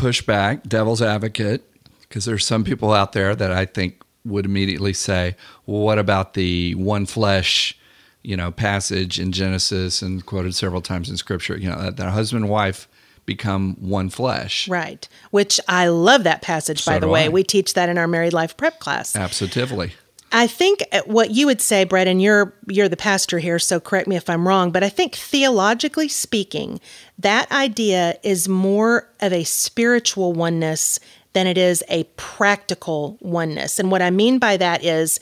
push 0.00 0.22
back, 0.22 0.64
devil's 0.64 1.02
advocate, 1.02 1.62
because 2.02 2.24
there's 2.24 2.46
some 2.46 2.64
people 2.64 2.92
out 2.92 3.12
there 3.12 3.36
that 3.36 3.52
I 3.52 3.66
think 3.66 4.02
would 4.24 4.44
immediately 4.44 4.92
say, 4.92 5.36
"Well, 5.66 5.82
what 5.82 5.98
about 5.98 6.34
the 6.34 6.74
one 6.74 7.06
flesh, 7.06 7.76
you 8.22 8.36
know, 8.36 8.50
passage 8.50 9.20
in 9.20 9.32
Genesis 9.32 10.02
and 10.02 10.24
quoted 10.24 10.54
several 10.54 10.82
times 10.82 11.08
in 11.08 11.16
Scripture? 11.16 11.56
You 11.56 11.70
know, 11.70 11.80
that, 11.80 11.96
that 11.98 12.10
husband 12.10 12.44
and 12.44 12.50
wife 12.50 12.88
become 13.26 13.76
one 13.78 14.10
flesh." 14.10 14.68
Right. 14.68 15.08
Which 15.30 15.60
I 15.68 15.88
love 15.88 16.24
that 16.24 16.42
passage, 16.42 16.84
by 16.84 16.98
the 16.98 17.08
way. 17.08 17.26
I. 17.26 17.28
We 17.28 17.44
teach 17.44 17.74
that 17.74 17.88
in 17.88 17.98
our 17.98 18.08
married 18.08 18.32
life 18.32 18.56
prep 18.56 18.80
class. 18.80 19.14
Absolutely. 19.14 19.92
I 20.32 20.46
think 20.46 20.84
uh, 20.92 21.00
what 21.06 21.30
you 21.32 21.46
would 21.46 21.60
say, 21.60 21.84
Brett, 21.84 22.06
and 22.06 22.22
you're 22.22 22.52
you're 22.68 22.88
the 22.88 22.96
pastor 22.96 23.38
here, 23.38 23.58
so 23.58 23.80
correct 23.80 24.06
me 24.08 24.16
if 24.16 24.30
I'm 24.30 24.46
wrong, 24.46 24.70
but 24.70 24.84
I 24.84 24.88
think 24.88 25.14
theologically 25.16 26.08
speaking, 26.08 26.80
that 27.18 27.50
idea 27.50 28.16
is 28.22 28.48
more 28.48 29.08
of 29.20 29.32
a 29.32 29.44
spiritual 29.44 30.32
oneness 30.32 31.00
than 31.32 31.46
it 31.46 31.58
is 31.58 31.82
a 31.88 32.04
practical 32.16 33.16
oneness. 33.20 33.78
And 33.78 33.90
what 33.90 34.02
I 34.02 34.10
mean 34.10 34.38
by 34.38 34.56
that 34.56 34.84
is 34.84 35.20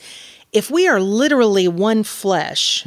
if 0.51 0.71
we 0.71 0.87
are 0.87 0.99
literally 0.99 1.67
one 1.67 2.03
flesh, 2.03 2.83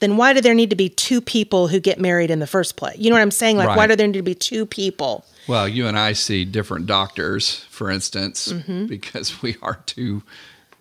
then 0.00 0.16
why 0.16 0.32
do 0.32 0.40
there 0.40 0.54
need 0.54 0.70
to 0.70 0.76
be 0.76 0.88
two 0.88 1.20
people 1.20 1.68
who 1.68 1.78
get 1.80 2.00
married 2.00 2.30
in 2.30 2.38
the 2.40 2.46
first 2.46 2.76
place? 2.76 2.98
You 2.98 3.10
know 3.10 3.16
what 3.16 3.22
I'm 3.22 3.30
saying? 3.30 3.56
Like 3.56 3.76
why 3.76 3.86
do 3.86 3.94
there 3.96 4.06
need 4.06 4.14
to 4.14 4.22
be 4.22 4.34
two 4.34 4.66
people? 4.66 5.24
Well, 5.46 5.68
you 5.68 5.86
and 5.86 5.98
I 5.98 6.12
see 6.12 6.44
different 6.44 6.86
doctors, 6.86 7.64
for 7.70 7.90
instance, 7.90 8.52
Mm-hmm. 8.52 8.86
because 8.86 9.40
we 9.42 9.56
are 9.62 9.76
two 9.86 10.22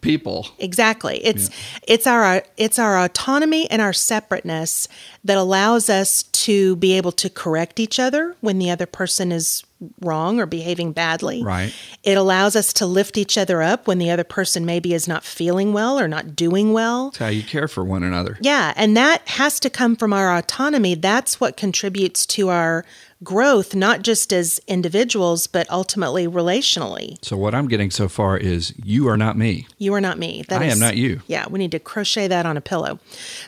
people. 0.01 0.47
Exactly. 0.59 1.17
It's 1.23 1.49
it's 1.87 2.07
our 2.07 2.43
it's 2.55 2.79
our 2.79 3.03
autonomy 3.03 3.69
and 3.69 3.81
our 3.81 3.93
separateness 3.93 4.87
that 5.23 5.37
allows 5.37 5.89
us 5.89 6.23
to 6.23 6.75
be 6.77 6.93
able 6.93 7.11
to 7.13 7.29
correct 7.29 7.79
each 7.79 7.99
other 7.99 8.35
when 8.41 8.59
the 8.59 8.69
other 8.69 8.85
person 8.85 9.31
is 9.31 9.63
wrong 10.01 10.39
or 10.39 10.45
behaving 10.45 10.91
badly. 10.91 11.43
Right. 11.43 11.73
It 12.03 12.17
allows 12.17 12.55
us 12.55 12.73
to 12.73 12.85
lift 12.85 13.17
each 13.17 13.37
other 13.37 13.61
up 13.61 13.87
when 13.87 13.99
the 13.99 14.09
other 14.09 14.23
person 14.23 14.65
maybe 14.65 14.93
is 14.93 15.07
not 15.07 15.23
feeling 15.23 15.73
well 15.73 15.99
or 15.99 16.07
not 16.07 16.35
doing 16.35 16.73
well. 16.73 17.09
It's 17.09 17.17
how 17.17 17.27
you 17.27 17.43
care 17.43 17.67
for 17.67 17.83
one 17.83 18.03
another. 18.03 18.37
Yeah, 18.41 18.73
and 18.75 18.97
that 18.97 19.27
has 19.27 19.59
to 19.61 19.69
come 19.69 19.95
from 19.95 20.13
our 20.13 20.35
autonomy. 20.35 20.95
That's 20.95 21.39
what 21.39 21.57
contributes 21.57 22.25
to 22.27 22.49
our 22.49 22.85
growth, 23.23 23.73
not 23.75 24.01
just 24.01 24.31
as 24.31 24.59
individuals, 24.67 25.47
but 25.47 25.69
ultimately 25.69 26.27
relationally. 26.27 27.17
So 27.23 27.35
what 27.35 27.55
I'm 27.55 27.67
getting 27.67 27.91
so 27.91 28.07
far 28.07 28.37
is 28.37 28.73
you 28.83 29.07
are 29.07 29.17
not 29.17 29.37
me. 29.37 29.67
You 29.77 29.93
are 29.93 30.01
not 30.01 30.17
me. 30.17 30.43
That 30.49 30.61
I 30.61 30.65
am 30.65 30.79
not 30.79 30.97
you. 30.97 31.21
Yeah, 31.27 31.47
we 31.49 31.59
need 31.59 31.71
to 31.71 31.79
crochet 31.79 32.27
that 32.27 32.45
on 32.45 32.57
a 32.57 32.61
pillow. 32.61 32.99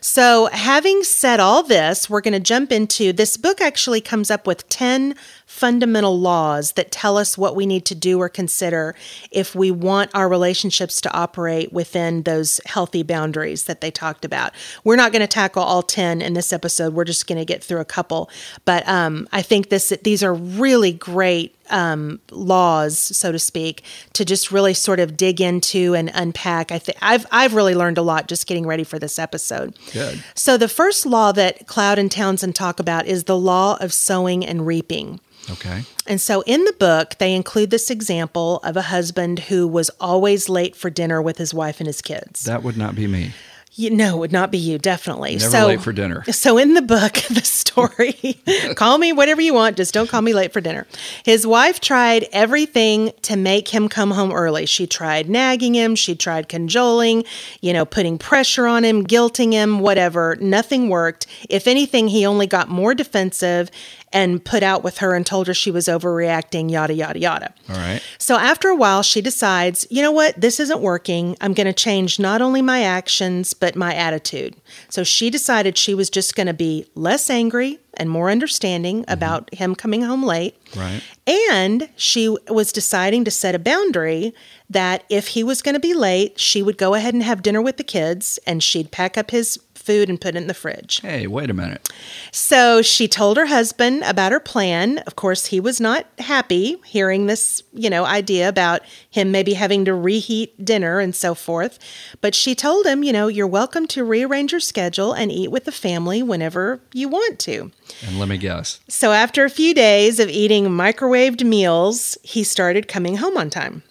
So, 0.02 0.48
having 0.52 1.04
said 1.04 1.40
all 1.40 1.64
this, 1.64 2.10
we're 2.10 2.22
going 2.22 2.34
to 2.34 2.40
jump 2.40 2.72
into 2.72 3.14
this 3.14 3.38
book 3.38 3.62
actually 3.62 4.02
comes 4.02 4.32
up 4.32 4.48
with 4.48 4.68
10 4.70 5.16
fundamental 5.50 6.20
laws 6.20 6.74
that 6.74 6.92
tell 6.92 7.18
us 7.18 7.36
what 7.36 7.56
we 7.56 7.66
need 7.66 7.84
to 7.84 7.96
do 7.96 8.22
or 8.22 8.30
consider 8.30 8.94
if 9.32 9.56
we 9.56 9.72
want 9.72 10.12
our 10.14 10.30
relationships 10.30 11.02
to 11.02 11.12
operate 11.12 11.74
within 11.74 12.22
those 12.22 12.62
healthy 12.68 13.02
boundaries 13.02 13.64
that 13.64 13.82
they 13.82 13.90
talked 13.90 14.24
about. 14.24 14.54
We're 14.84 14.96
not 14.96 15.12
going 15.12 15.24
to 15.24 15.28
tackle 15.28 15.64
all 15.64 15.82
10 15.82 16.22
in 16.22 16.36
this 16.36 16.54
episode. 16.54 16.94
We're 16.94 17.04
just 17.04 17.26
going 17.26 17.40
to 17.40 17.46
get 17.46 17.64
through 17.64 17.80
a 17.80 17.86
couple. 17.86 18.30
But 18.64 18.88
um, 18.88 19.28
I 19.32 19.42
think 19.42 19.70
this 19.70 19.90
these 20.04 20.22
are 20.22 20.36
really 20.36 20.94
great 20.94 21.56
um, 21.70 22.20
laws, 22.32 22.98
so 22.98 23.32
to 23.32 23.40
speak, 23.40 23.84
to 24.14 24.26
just 24.26 24.52
really 24.52 24.74
sort 24.74 25.00
of 25.00 25.18
dig 25.18 25.42
into 25.42 25.94
and 25.96 26.12
unpack. 26.14 26.72
I 26.72 26.80
think 26.80 26.98
I've 27.02 27.26
I've 27.32 27.54
really 27.54 27.76
learned 27.76 27.98
a 27.98 28.02
lot 28.02 28.28
just 28.28 28.48
getting 28.48 28.66
ready 28.66 28.84
for 28.84 29.00
this 29.00 29.20
episode. 29.20 29.78
Good. 29.92 30.24
So 30.36 30.58
the 30.58 30.68
first 30.68 31.06
law 31.06 31.32
that 31.34 31.68
Cloud 31.68 32.00
and 32.00 32.12
Townsend 32.12 32.56
talk 32.56 32.80
about 32.80 33.06
is 33.06 33.26
the 33.26 33.38
law 33.38 33.78
of 33.80 33.94
sowing 33.94 34.46
and 34.46 34.66
reaping. 34.66 35.20
Okay. 35.52 35.84
And 36.06 36.20
so 36.22 36.42
in 36.42 36.64
the 36.66 36.74
book, 36.74 37.16
they 37.18 37.34
include 37.34 37.70
this 37.70 37.90
example 37.90 38.58
of 38.64 38.78
a 38.78 38.84
husband 38.84 39.40
who 39.40 39.68
was 39.68 39.90
always 40.00 40.50
late 40.50 40.76
for 40.76 40.90
dinner 40.90 41.22
with 41.22 41.38
his 41.38 41.54
wife 41.54 41.80
and 41.80 41.88
his 41.88 42.02
kids. 42.02 42.44
That 42.44 42.64
would 42.64 42.78
not 42.78 42.96
be 42.96 43.08
me. 43.08 43.32
You, 43.80 43.92
no, 43.92 44.18
it 44.18 44.20
would 44.20 44.32
not 44.34 44.52
be 44.52 44.58
you, 44.58 44.78
definitely. 44.78 45.38
Never 45.38 45.52
so, 45.52 45.68
late 45.68 45.80
for 45.80 45.94
dinner. 45.94 46.26
So 46.34 46.58
in 46.58 46.74
the 46.74 46.82
book, 46.82 47.14
the 47.30 47.40
story, 47.46 48.38
call 48.76 48.98
me 48.98 49.14
whatever 49.14 49.40
you 49.40 49.54
want, 49.54 49.78
just 49.78 49.94
don't 49.94 50.10
call 50.10 50.22
me 50.22 50.34
late 50.34 50.52
for 50.52 50.60
dinner. 50.60 50.86
His 51.24 51.48
wife 51.48 51.80
tried 51.80 52.28
everything 52.34 53.14
to 53.22 53.38
make 53.38 53.70
him 53.70 53.88
come 53.88 54.12
home 54.12 54.34
early. 54.34 54.66
She 54.66 54.86
tried 54.86 55.30
nagging 55.30 55.76
him, 55.76 55.96
she 55.96 56.14
tried 56.14 56.50
cajoling, 56.50 57.24
you 57.62 57.72
know, 57.72 57.86
putting 57.86 58.18
pressure 58.18 58.68
on 58.68 58.84
him, 58.84 59.08
guilting 59.08 59.54
him, 59.54 59.80
whatever. 59.80 60.36
Nothing 60.42 60.90
worked. 60.90 61.26
If 61.50 61.66
anything, 61.66 62.10
he 62.10 62.26
only 62.26 62.48
got 62.48 62.68
more 62.68 62.94
defensive 62.94 63.72
and 64.12 64.44
put 64.44 64.64
out 64.64 64.84
with 64.84 65.00
her 65.00 65.14
and 65.14 65.26
told 65.26 65.48
her 65.48 65.54
she 65.54 65.72
was 65.72 65.88
overreacting, 65.88 66.72
yada, 66.72 66.94
yada, 66.94 67.20
yada. 67.20 67.54
All 67.70 67.76
right. 67.76 68.02
So 68.18 68.36
after 68.36 68.70
a 68.70 68.76
while, 68.76 69.04
she 69.04 69.22
decides, 69.22 69.86
you 69.90 70.02
know 70.02 70.12
what, 70.12 70.40
this 70.40 70.60
isn't 70.60 70.82
working. 70.82 71.36
I'm 71.42 71.54
going 71.54 71.68
to 71.68 71.74
change 71.74 72.20
not 72.20 72.42
only 72.42 72.62
my 72.62 72.84
actions, 72.84 73.54
but 73.54 73.76
my 73.76 73.94
attitude. 73.94 74.56
So 74.90 75.04
she 75.04 75.30
decided 75.30 75.78
she 75.78 75.94
was 75.94 76.10
just 76.10 76.36
going 76.36 76.48
to 76.48 76.54
be 76.54 76.86
less 76.96 77.30
angry 77.30 77.80
and 77.96 78.10
more 78.10 78.30
understanding 78.30 79.02
mm-hmm. 79.02 79.12
about 79.12 79.54
him 79.54 79.76
coming 79.76 80.02
home 80.02 80.24
late. 80.24 80.56
Right. 80.76 81.02
And 81.26 81.90
she 81.96 82.36
was 82.48 82.72
deciding 82.72 83.26
to 83.26 83.32
set 83.32 83.56
a 83.56 83.60
boundary 83.60 84.34
that 84.70 85.04
if 85.10 85.30
he 85.30 85.44
was 85.44 85.62
going 85.62 85.74
to 85.74 85.80
be 85.80 85.94
late, 85.94 86.40
she 86.40 86.62
would 86.62 86.78
go 86.78 86.94
ahead 86.94 87.14
and 87.14 87.24
have 87.24 87.42
dinner 87.42 87.62
with 87.62 87.78
the 87.78 87.84
kids 87.84 88.40
and 88.46 88.64
she'd 88.64 88.92
pack 88.92 89.18
up 89.18 89.32
his 89.32 89.60
food 89.80 90.10
and 90.10 90.22
put 90.22 90.36
it 90.36 90.38
in 90.38 90.48
the 90.48 90.54
fridge. 90.54 91.02
Hey, 91.02 91.26
wait 91.26 91.50
a 91.50 91.54
minute. 91.54 91.90
So 92.32 92.82
she 92.82 93.08
told 93.08 93.38
her 93.38 93.48
husband 93.48 94.04
about 94.06 94.32
her 94.32 94.40
plan. 94.40 95.00
Of 95.00 95.16
course, 95.16 95.48
he 95.48 95.60
was 95.60 95.82
not 95.82 96.06
happy 96.20 96.78
hearing 96.86 97.26
this, 97.26 97.64
you 97.74 97.90
know, 97.90 98.06
idea 98.06 98.48
about 98.48 98.82
him 99.10 99.32
maybe 99.32 99.54
having 99.54 99.86
to 99.86 99.96
reheat 99.96 100.64
dinner 100.64 101.00
and 101.00 101.16
so 101.16 101.34
forth. 101.34 101.80
But 102.22 102.36
she 102.36 102.54
told 102.54 102.86
him, 102.86 103.04
you 103.04 103.14
know, 103.14 103.28
you're 103.28 103.48
welcome 103.48 103.88
to 103.88 104.04
rearrange 104.04 104.52
your 104.52 104.60
schedule 104.60 105.14
and 105.14 105.32
eat 105.32 105.50
with 105.50 105.66
the 105.66 105.72
family 105.72 106.22
whenever 106.22 106.82
you 106.94 107.08
want 107.08 107.40
to. 107.40 107.72
And 108.06 108.20
let 108.20 108.30
me 108.30 108.38
guess. 108.38 108.80
So 108.88 109.12
after 109.12 109.46
a 109.46 109.50
few 109.50 109.74
days 109.74 110.20
of 110.20 110.30
eating 110.30 110.66
microwaved 110.66 111.44
meals, 111.44 112.18
he 112.24 112.44
started 112.44 112.88
coming 112.88 113.18
home 113.18 113.38
on 113.38 113.50
time. 113.50 113.84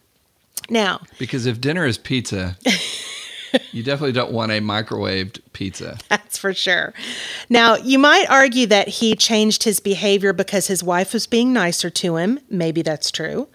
Now, 0.70 1.00
Because 1.18 1.46
if 1.46 1.60
dinner 1.60 1.86
is 1.86 1.96
pizza, 1.96 2.56
you 3.72 3.82
definitely 3.82 4.12
don't 4.12 4.32
want 4.32 4.52
a 4.52 4.60
microwaved 4.60 5.40
pizza. 5.52 5.98
That's 6.08 6.36
for 6.36 6.52
sure. 6.52 6.92
Now, 7.48 7.76
you 7.76 7.98
might 7.98 8.28
argue 8.28 8.66
that 8.66 8.88
he 8.88 9.14
changed 9.14 9.62
his 9.62 9.80
behavior 9.80 10.32
because 10.32 10.66
his 10.66 10.82
wife 10.82 11.12
was 11.12 11.26
being 11.26 11.52
nicer 11.52 11.90
to 11.90 12.16
him. 12.16 12.38
Maybe 12.50 12.82
that's 12.82 13.10
true. 13.10 13.48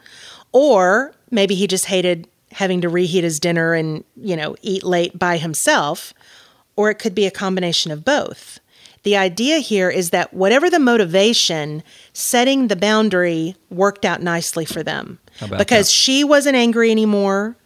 Or 0.52 1.14
maybe 1.30 1.56
he 1.56 1.68
just 1.68 1.86
hated 1.86 2.28
having 2.52 2.82
to 2.82 2.90
reheat 2.90 3.24
his 3.24 3.40
dinner 3.40 3.74
and, 3.74 4.04
you 4.16 4.36
know, 4.36 4.56
eat 4.62 4.84
late 4.84 5.18
by 5.18 5.38
himself. 5.38 6.14
Or 6.76 6.90
it 6.90 6.96
could 7.00 7.14
be 7.14 7.26
a 7.26 7.32
combination 7.32 7.92
of 7.92 8.04
both. 8.06 8.60
The 9.04 9.18
idea 9.18 9.60
here 9.60 9.90
is 9.90 10.12
that 10.12 10.34
whatever 10.34 10.70
the 10.70 10.80
motivation, 10.80 11.84
setting 12.14 12.68
the 12.68 12.76
boundary 12.76 13.56
worked 13.70 14.06
out 14.06 14.22
nicely 14.22 14.66
for 14.66 14.82
them. 14.82 15.20
Because 15.40 15.88
that? 15.88 15.94
she 15.94 16.24
wasn't 16.24 16.56
angry 16.56 16.90
anymore 16.90 17.58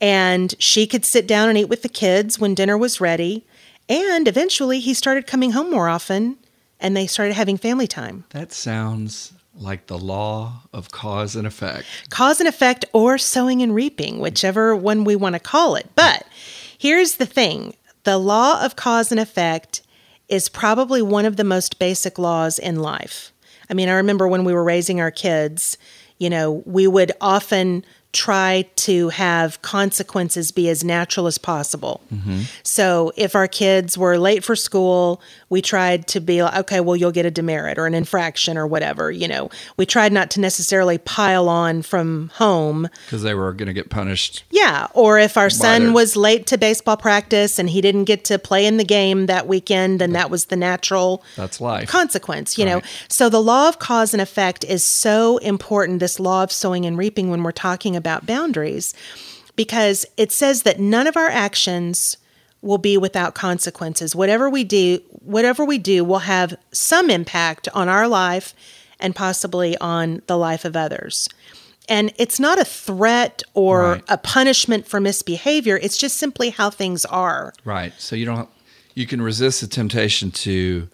and 0.00 0.54
she 0.58 0.86
could 0.86 1.04
sit 1.04 1.26
down 1.26 1.48
and 1.48 1.56
eat 1.56 1.68
with 1.68 1.82
the 1.82 1.88
kids 1.88 2.38
when 2.38 2.54
dinner 2.54 2.76
was 2.76 3.00
ready. 3.00 3.46
And 3.88 4.28
eventually 4.28 4.80
he 4.80 4.92
started 4.92 5.26
coming 5.26 5.52
home 5.52 5.70
more 5.70 5.88
often 5.88 6.36
and 6.80 6.96
they 6.96 7.06
started 7.06 7.34
having 7.34 7.56
family 7.56 7.86
time. 7.86 8.24
That 8.30 8.52
sounds 8.52 9.32
like 9.56 9.86
the 9.86 9.98
law 9.98 10.62
of 10.72 10.90
cause 10.90 11.36
and 11.36 11.46
effect. 11.46 11.86
Cause 12.10 12.40
and 12.40 12.48
effect, 12.48 12.84
or 12.92 13.18
sowing 13.18 13.62
and 13.62 13.74
reaping, 13.74 14.18
whichever 14.18 14.74
one 14.74 15.04
we 15.04 15.16
want 15.16 15.34
to 15.34 15.40
call 15.40 15.76
it. 15.76 15.88
But 15.94 16.26
here's 16.76 17.16
the 17.16 17.26
thing 17.26 17.74
the 18.02 18.18
law 18.18 18.62
of 18.62 18.76
cause 18.76 19.10
and 19.10 19.20
effect 19.20 19.80
is 20.28 20.48
probably 20.48 21.02
one 21.02 21.24
of 21.24 21.36
the 21.36 21.44
most 21.44 21.78
basic 21.78 22.18
laws 22.18 22.58
in 22.58 22.80
life. 22.80 23.32
I 23.70 23.74
mean, 23.74 23.88
I 23.88 23.92
remember 23.92 24.28
when 24.28 24.44
we 24.44 24.52
were 24.52 24.64
raising 24.64 25.00
our 25.00 25.10
kids, 25.10 25.78
you 26.18 26.30
know, 26.30 26.62
we 26.66 26.86
would 26.86 27.12
often 27.20 27.84
try 28.12 28.64
to 28.76 29.08
have 29.08 29.60
consequences 29.62 30.52
be 30.52 30.68
as 30.68 30.84
natural 30.84 31.26
as 31.26 31.36
possible. 31.36 32.00
Mm-hmm. 32.14 32.42
So 32.62 33.12
if 33.16 33.34
our 33.34 33.48
kids 33.48 33.98
were 33.98 34.18
late 34.18 34.44
for 34.44 34.54
school, 34.54 35.20
we 35.54 35.62
tried 35.62 36.08
to 36.08 36.18
be 36.18 36.42
like, 36.42 36.56
okay, 36.56 36.80
well, 36.80 36.96
you'll 36.96 37.12
get 37.12 37.24
a 37.24 37.30
demerit 37.30 37.78
or 37.78 37.86
an 37.86 37.94
infraction 37.94 38.58
or 38.58 38.66
whatever. 38.66 39.12
You 39.12 39.28
know, 39.28 39.50
we 39.76 39.86
tried 39.86 40.12
not 40.12 40.28
to 40.32 40.40
necessarily 40.40 40.98
pile 40.98 41.48
on 41.48 41.82
from 41.82 42.32
home 42.34 42.88
because 43.06 43.22
they 43.22 43.34
were 43.34 43.52
going 43.52 43.68
to 43.68 43.72
get 43.72 43.88
punished. 43.88 44.42
Yeah. 44.50 44.88
Or 44.94 45.16
if 45.16 45.36
our 45.36 45.50
son 45.50 45.84
their... 45.84 45.92
was 45.92 46.16
late 46.16 46.48
to 46.48 46.58
baseball 46.58 46.96
practice 46.96 47.60
and 47.60 47.70
he 47.70 47.80
didn't 47.80 48.06
get 48.06 48.24
to 48.24 48.38
play 48.40 48.66
in 48.66 48.78
the 48.78 48.84
game 48.84 49.26
that 49.26 49.46
weekend, 49.46 50.00
then 50.00 50.10
that 50.10 50.28
was 50.28 50.46
the 50.46 50.56
natural 50.56 51.22
that's 51.36 51.60
life 51.60 51.88
consequence. 51.88 52.58
You 52.58 52.64
right. 52.64 52.74
know, 52.74 52.80
so 53.06 53.28
the 53.28 53.40
law 53.40 53.68
of 53.68 53.78
cause 53.78 54.12
and 54.12 54.20
effect 54.20 54.64
is 54.64 54.82
so 54.82 55.38
important. 55.38 56.00
This 56.00 56.18
law 56.18 56.42
of 56.42 56.50
sowing 56.50 56.84
and 56.84 56.98
reaping 56.98 57.30
when 57.30 57.44
we're 57.44 57.52
talking 57.52 57.94
about 57.94 58.26
boundaries 58.26 58.92
because 59.54 60.04
it 60.16 60.32
says 60.32 60.64
that 60.64 60.80
none 60.80 61.06
of 61.06 61.16
our 61.16 61.28
actions 61.28 62.16
will 62.64 62.78
be 62.78 62.96
without 62.96 63.34
consequences. 63.34 64.16
Whatever 64.16 64.48
we 64.48 64.64
do, 64.64 64.98
whatever 65.20 65.64
we 65.64 65.78
do 65.78 66.02
will 66.04 66.20
have 66.20 66.56
some 66.72 67.10
impact 67.10 67.68
on 67.74 67.88
our 67.88 68.08
life 68.08 68.54
and 68.98 69.14
possibly 69.14 69.76
on 69.78 70.22
the 70.26 70.38
life 70.38 70.64
of 70.64 70.74
others. 70.74 71.28
And 71.88 72.12
it's 72.16 72.40
not 72.40 72.58
a 72.58 72.64
threat 72.64 73.42
or 73.52 73.82
right. 73.82 74.04
a 74.08 74.16
punishment 74.16 74.86
for 74.88 75.00
misbehavior, 75.00 75.76
it's 75.76 75.98
just 75.98 76.16
simply 76.16 76.50
how 76.50 76.70
things 76.70 77.04
are. 77.04 77.52
Right. 77.64 77.92
So 77.98 78.16
you 78.16 78.24
don't 78.24 78.48
you 78.94 79.06
can 79.06 79.20
resist 79.20 79.60
the 79.60 79.66
temptation 79.66 80.30
to 80.30 80.88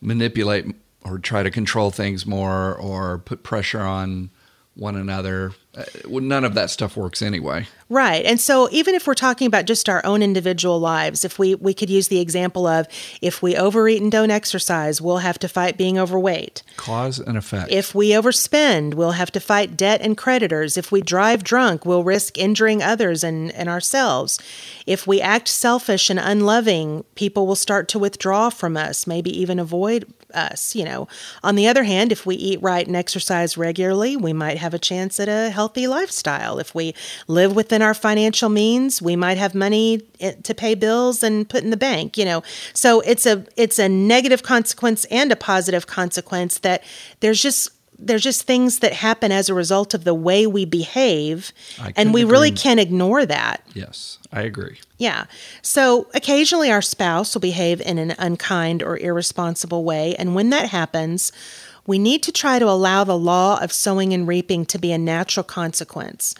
manipulate 0.00 0.66
or 1.04 1.18
try 1.18 1.42
to 1.42 1.50
control 1.50 1.90
things 1.90 2.26
more 2.26 2.76
or 2.76 3.18
put 3.18 3.42
pressure 3.42 3.80
on 3.80 4.30
one 4.74 4.94
another. 4.94 5.52
Uh, 5.76 5.84
none 6.08 6.44
of 6.44 6.54
that 6.54 6.70
stuff 6.70 6.96
works 6.96 7.20
anyway. 7.20 7.66
Right. 7.88 8.24
And 8.24 8.40
so 8.40 8.68
even 8.72 8.94
if 8.94 9.06
we're 9.06 9.14
talking 9.14 9.46
about 9.46 9.66
just 9.66 9.88
our 9.88 10.04
own 10.04 10.22
individual 10.22 10.80
lives, 10.80 11.24
if 11.24 11.38
we 11.38 11.54
we 11.54 11.74
could 11.74 11.90
use 11.90 12.08
the 12.08 12.18
example 12.18 12.66
of 12.66 12.88
if 13.20 13.42
we 13.42 13.56
overeat 13.56 14.02
and 14.02 14.10
don't 14.10 14.30
exercise, 14.30 15.00
we'll 15.00 15.18
have 15.18 15.38
to 15.40 15.48
fight 15.48 15.76
being 15.76 15.98
overweight. 15.98 16.62
Cause 16.76 17.20
and 17.20 17.36
effect. 17.36 17.70
If 17.70 17.94
we 17.94 18.10
overspend, 18.10 18.94
we'll 18.94 19.12
have 19.12 19.30
to 19.32 19.40
fight 19.40 19.76
debt 19.76 20.00
and 20.00 20.16
creditors. 20.16 20.76
If 20.76 20.90
we 20.90 21.02
drive 21.02 21.44
drunk, 21.44 21.84
we'll 21.84 22.04
risk 22.04 22.38
injuring 22.38 22.82
others 22.82 23.22
and, 23.22 23.52
and 23.52 23.68
ourselves. 23.68 24.40
If 24.86 25.06
we 25.06 25.20
act 25.20 25.46
selfish 25.46 26.10
and 26.10 26.18
unloving, 26.18 27.04
people 27.14 27.46
will 27.46 27.54
start 27.54 27.86
to 27.88 27.98
withdraw 27.98 28.50
from 28.50 28.76
us, 28.76 29.06
maybe 29.06 29.30
even 29.38 29.58
avoid 29.58 30.12
us, 30.36 30.74
you 30.74 30.84
know. 30.84 31.08
On 31.42 31.54
the 31.54 31.66
other 31.66 31.84
hand, 31.84 32.12
if 32.12 32.26
we 32.26 32.36
eat 32.36 32.62
right 32.62 32.86
and 32.86 32.96
exercise 32.96 33.56
regularly, 33.56 34.16
we 34.16 34.32
might 34.32 34.58
have 34.58 34.74
a 34.74 34.78
chance 34.78 35.18
at 35.18 35.28
a 35.28 35.50
healthy 35.50 35.86
lifestyle. 35.86 36.58
If 36.58 36.74
we 36.74 36.94
live 37.28 37.54
within 37.54 37.82
our 37.82 37.94
financial 37.94 38.48
means. 38.48 39.00
We 39.00 39.16
might 39.16 39.38
have 39.38 39.54
money 39.54 40.02
eh, 40.20 40.34
to 40.42 40.54
pay 40.54 40.74
bills 40.74 41.22
and 41.22 41.48
put 41.48 41.62
in 41.62 41.70
the 41.70 41.76
bank, 41.76 42.16
you 42.16 42.24
know. 42.24 42.42
So 42.72 43.00
it's 43.00 43.26
a 43.26 43.44
it's 43.56 43.78
a 43.78 43.88
negative 43.88 44.42
consequence 44.42 45.04
and 45.06 45.32
a 45.32 45.36
positive 45.36 45.86
consequence 45.86 46.58
that 46.58 46.82
there's 47.20 47.40
just 47.42 47.70
there's 47.98 48.22
just 48.22 48.42
things 48.42 48.80
that 48.80 48.92
happen 48.92 49.32
as 49.32 49.48
a 49.48 49.54
result 49.54 49.94
of 49.94 50.04
the 50.04 50.14
way 50.14 50.46
we 50.46 50.64
behave 50.64 51.52
and 51.96 52.12
we 52.12 52.22
agree. 52.22 52.32
really 52.32 52.50
can't 52.50 52.80
ignore 52.80 53.24
that 53.24 53.62
yes 53.74 54.18
i 54.32 54.42
agree 54.42 54.78
yeah 54.98 55.24
so 55.62 56.08
occasionally 56.14 56.70
our 56.70 56.82
spouse 56.82 57.34
will 57.34 57.40
behave 57.40 57.80
in 57.80 57.98
an 57.98 58.14
unkind 58.18 58.82
or 58.82 58.98
irresponsible 58.98 59.84
way 59.84 60.14
and 60.16 60.34
when 60.34 60.50
that 60.50 60.68
happens 60.68 61.32
we 61.86 61.98
need 61.98 62.22
to 62.22 62.32
try 62.32 62.58
to 62.58 62.68
allow 62.68 63.04
the 63.04 63.16
law 63.16 63.62
of 63.62 63.72
sowing 63.72 64.12
and 64.12 64.26
reaping 64.26 64.66
to 64.66 64.76
be 64.76 64.90
a 64.90 64.98
natural 64.98 65.44
consequence 65.44 66.34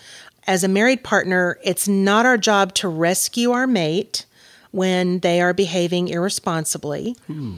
as 0.47 0.63
a 0.63 0.69
married 0.69 1.03
partner, 1.03 1.59
it's 1.63 1.89
not 1.89 2.25
our 2.25 2.39
job 2.39 2.75
to 2.75 2.89
rescue 2.89 3.51
our 3.51 3.67
mate 3.67 4.27
when 4.71 5.21
they 5.21 5.41
are 5.41 5.53
behaving 5.53 6.09
irresponsibly. 6.09 7.17
Hmm. 7.27 7.57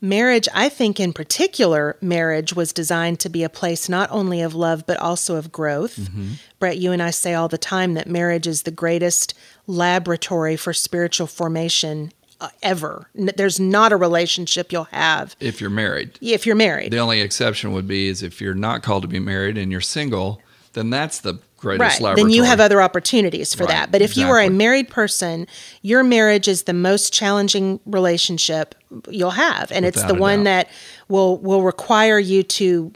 Marriage, 0.00 0.48
I 0.54 0.68
think 0.68 1.00
in 1.00 1.12
particular, 1.12 1.96
marriage 2.00 2.54
was 2.54 2.72
designed 2.72 3.20
to 3.20 3.28
be 3.28 3.42
a 3.42 3.48
place 3.48 3.88
not 3.88 4.10
only 4.10 4.42
of 4.42 4.54
love, 4.54 4.86
but 4.86 4.98
also 4.98 5.36
of 5.36 5.52
growth. 5.52 5.96
Mm-hmm. 5.96 6.32
Brett, 6.58 6.78
you 6.78 6.92
and 6.92 7.02
I 7.02 7.10
say 7.10 7.34
all 7.34 7.48
the 7.48 7.58
time 7.58 7.94
that 7.94 8.06
marriage 8.06 8.46
is 8.46 8.62
the 8.62 8.70
greatest 8.70 9.34
laboratory 9.66 10.56
for 10.56 10.72
spiritual 10.72 11.26
formation 11.26 12.12
uh, 12.40 12.48
ever. 12.62 13.08
There's 13.14 13.58
not 13.58 13.92
a 13.92 13.96
relationship 13.96 14.72
you'll 14.72 14.84
have 14.84 15.36
if 15.40 15.60
you're 15.60 15.70
married. 15.70 16.18
If 16.20 16.46
you're 16.46 16.56
married. 16.56 16.92
The 16.92 16.98
only 16.98 17.20
exception 17.20 17.72
would 17.72 17.88
be 17.88 18.08
is 18.08 18.22
if 18.22 18.40
you're 18.40 18.54
not 18.54 18.82
called 18.82 19.02
to 19.02 19.08
be 19.08 19.20
married 19.20 19.56
and 19.56 19.72
you're 19.72 19.80
single, 19.80 20.42
then 20.74 20.90
that's 20.90 21.20
the 21.20 21.38
greatest 21.56 22.00
right. 22.00 22.16
Then 22.16 22.30
you 22.30 22.42
have 22.42 22.60
other 22.60 22.82
opportunities 22.82 23.54
for 23.54 23.64
right. 23.64 23.72
that. 23.72 23.92
But 23.92 24.02
if 24.02 24.10
exactly. 24.10 24.22
you 24.24 24.30
are 24.30 24.40
a 24.40 24.50
married 24.50 24.88
person, 24.88 25.46
your 25.82 26.02
marriage 26.02 26.48
is 26.48 26.64
the 26.64 26.74
most 26.74 27.12
challenging 27.12 27.80
relationship 27.86 28.74
you'll 29.10 29.30
have, 29.30 29.70
and 29.72 29.84
Without 29.84 30.00
it's 30.02 30.12
the 30.12 30.18
one 30.18 30.40
doubt. 30.40 30.44
that 30.44 30.68
will 31.08 31.38
will 31.38 31.62
require 31.62 32.18
you 32.18 32.42
to 32.42 32.92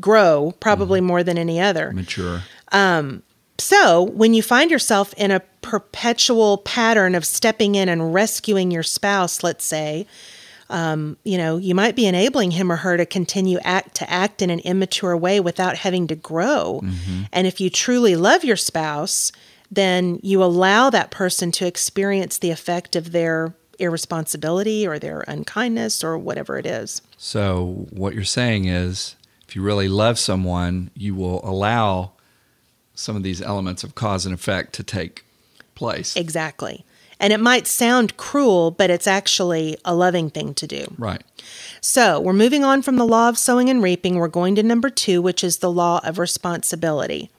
grow 0.00 0.54
probably 0.60 1.00
mm 1.00 1.02
more 1.02 1.22
than 1.24 1.36
any 1.36 1.60
other. 1.60 1.92
Mature. 1.92 2.42
Um, 2.70 3.22
so 3.58 4.02
when 4.02 4.34
you 4.34 4.42
find 4.42 4.70
yourself 4.70 5.12
in 5.14 5.30
a 5.30 5.40
perpetual 5.62 6.58
pattern 6.58 7.14
of 7.14 7.24
stepping 7.24 7.74
in 7.74 7.88
and 7.88 8.14
rescuing 8.14 8.70
your 8.70 8.82
spouse, 8.82 9.42
let's 9.42 9.64
say, 9.64 10.06
um, 10.72 11.18
you 11.22 11.36
know, 11.36 11.58
you 11.58 11.74
might 11.74 11.94
be 11.94 12.06
enabling 12.06 12.50
him 12.50 12.72
or 12.72 12.76
her 12.76 12.96
to 12.96 13.06
continue 13.06 13.58
act 13.62 13.96
to 13.96 14.10
act 14.10 14.40
in 14.42 14.50
an 14.50 14.60
immature 14.60 15.16
way 15.16 15.38
without 15.38 15.76
having 15.76 16.06
to 16.08 16.16
grow. 16.16 16.80
Mm-hmm. 16.82 17.22
And 17.32 17.46
if 17.46 17.60
you 17.60 17.70
truly 17.70 18.16
love 18.16 18.42
your 18.42 18.56
spouse, 18.56 19.32
then 19.70 20.18
you 20.22 20.42
allow 20.42 20.90
that 20.90 21.10
person 21.10 21.52
to 21.52 21.66
experience 21.66 22.38
the 22.38 22.50
effect 22.50 22.96
of 22.96 23.12
their 23.12 23.54
irresponsibility 23.78 24.86
or 24.86 24.98
their 24.98 25.24
unkindness 25.28 26.02
or 26.02 26.16
whatever 26.16 26.58
it 26.58 26.66
is. 26.66 27.02
So, 27.18 27.86
what 27.90 28.14
you're 28.14 28.24
saying 28.24 28.64
is 28.64 29.16
if 29.46 29.54
you 29.54 29.62
really 29.62 29.88
love 29.88 30.18
someone, 30.18 30.90
you 30.94 31.14
will 31.14 31.44
allow 31.44 32.12
some 32.94 33.16
of 33.16 33.22
these 33.22 33.42
elements 33.42 33.84
of 33.84 33.94
cause 33.94 34.24
and 34.24 34.34
effect 34.34 34.72
to 34.74 34.82
take 34.82 35.24
place. 35.74 36.16
Exactly. 36.16 36.84
And 37.22 37.32
it 37.32 37.38
might 37.40 37.68
sound 37.68 38.16
cruel, 38.16 38.72
but 38.72 38.90
it's 38.90 39.06
actually 39.06 39.78
a 39.84 39.94
loving 39.94 40.28
thing 40.28 40.54
to 40.54 40.66
do. 40.66 40.84
Right. 40.98 41.22
So 41.80 42.18
we're 42.20 42.32
moving 42.32 42.64
on 42.64 42.82
from 42.82 42.96
the 42.96 43.06
law 43.06 43.28
of 43.28 43.38
sowing 43.38 43.70
and 43.70 43.80
reaping. 43.80 44.16
We're 44.16 44.26
going 44.26 44.56
to 44.56 44.62
number 44.62 44.90
two, 44.90 45.22
which 45.22 45.44
is 45.44 45.58
the 45.58 45.70
law 45.70 46.00
of 46.02 46.18
responsibility. 46.18 47.30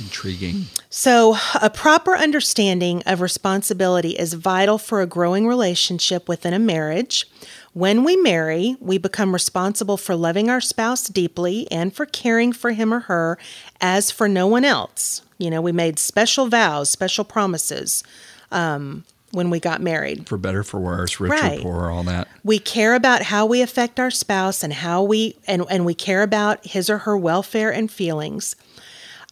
Intriguing. 0.00 0.64
So, 0.88 1.36
a 1.60 1.68
proper 1.68 2.16
understanding 2.16 3.02
of 3.04 3.20
responsibility 3.20 4.10
is 4.10 4.32
vital 4.32 4.78
for 4.78 5.02
a 5.02 5.06
growing 5.06 5.46
relationship 5.46 6.26
within 6.26 6.54
a 6.54 6.58
marriage. 6.58 7.26
When 7.74 8.02
we 8.02 8.16
marry, 8.16 8.76
we 8.80 8.98
become 8.98 9.32
responsible 9.32 9.96
for 9.96 10.16
loving 10.16 10.48
our 10.48 10.60
spouse 10.60 11.06
deeply 11.06 11.70
and 11.70 11.94
for 11.94 12.06
caring 12.06 12.52
for 12.52 12.72
him 12.72 12.92
or 12.92 13.00
her 13.00 13.38
as 13.80 14.10
for 14.10 14.26
no 14.26 14.46
one 14.46 14.64
else. 14.64 15.22
You 15.38 15.50
know, 15.50 15.60
we 15.60 15.70
made 15.70 15.98
special 15.98 16.48
vows, 16.48 16.90
special 16.90 17.24
promises. 17.24 18.02
Um, 18.50 19.04
when 19.32 19.50
we 19.50 19.60
got 19.60 19.80
married. 19.80 20.28
For 20.28 20.36
better, 20.36 20.62
for 20.62 20.80
worse, 20.80 21.20
rich 21.20 21.30
right. 21.30 21.60
or 21.60 21.62
poor, 21.62 21.90
all 21.90 22.02
that. 22.04 22.28
We 22.42 22.58
care 22.58 22.94
about 22.94 23.22
how 23.22 23.46
we 23.46 23.62
affect 23.62 24.00
our 24.00 24.10
spouse 24.10 24.62
and 24.62 24.72
how 24.72 25.02
we 25.02 25.36
and, 25.46 25.64
and 25.70 25.84
we 25.84 25.94
care 25.94 26.22
about 26.22 26.66
his 26.66 26.90
or 26.90 26.98
her 26.98 27.16
welfare 27.16 27.72
and 27.72 27.90
feelings. 27.90 28.56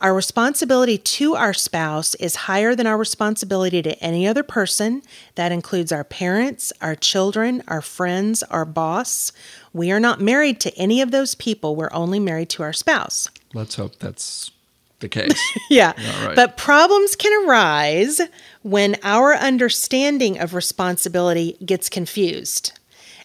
Our 0.01 0.15
responsibility 0.15 0.97
to 0.97 1.35
our 1.35 1.53
spouse 1.53 2.15
is 2.17 2.37
higher 2.37 2.77
than 2.77 2.87
our 2.87 2.97
responsibility 2.97 3.83
to 3.83 3.99
any 3.99 4.29
other 4.29 4.45
person. 4.45 5.03
That 5.35 5.51
includes 5.51 5.91
our 5.91 6.05
parents, 6.05 6.73
our 6.81 6.95
children, 6.95 7.65
our 7.67 7.83
friends, 7.83 8.45
our 8.45 8.65
boss. 8.65 9.33
We 9.73 9.91
are 9.91 9.99
not 9.99 10.21
married 10.21 10.61
to 10.61 10.75
any 10.77 11.01
of 11.01 11.11
those 11.11 11.35
people. 11.35 11.75
We're 11.75 11.93
only 11.93 12.21
married 12.21 12.49
to 12.51 12.63
our 12.63 12.73
spouse. 12.73 13.29
Let's 13.53 13.75
hope 13.75 13.99
that's 13.99 14.53
the 15.01 15.09
case. 15.09 15.41
yeah. 15.71 15.95
Right. 16.25 16.37
But 16.37 16.57
problems 16.57 17.17
can 17.17 17.49
arise 17.49 18.21
when 18.62 18.97
our 19.03 19.35
understanding 19.35 20.38
of 20.38 20.55
responsibility 20.55 21.57
gets 21.64 21.88
confused. 21.88 22.73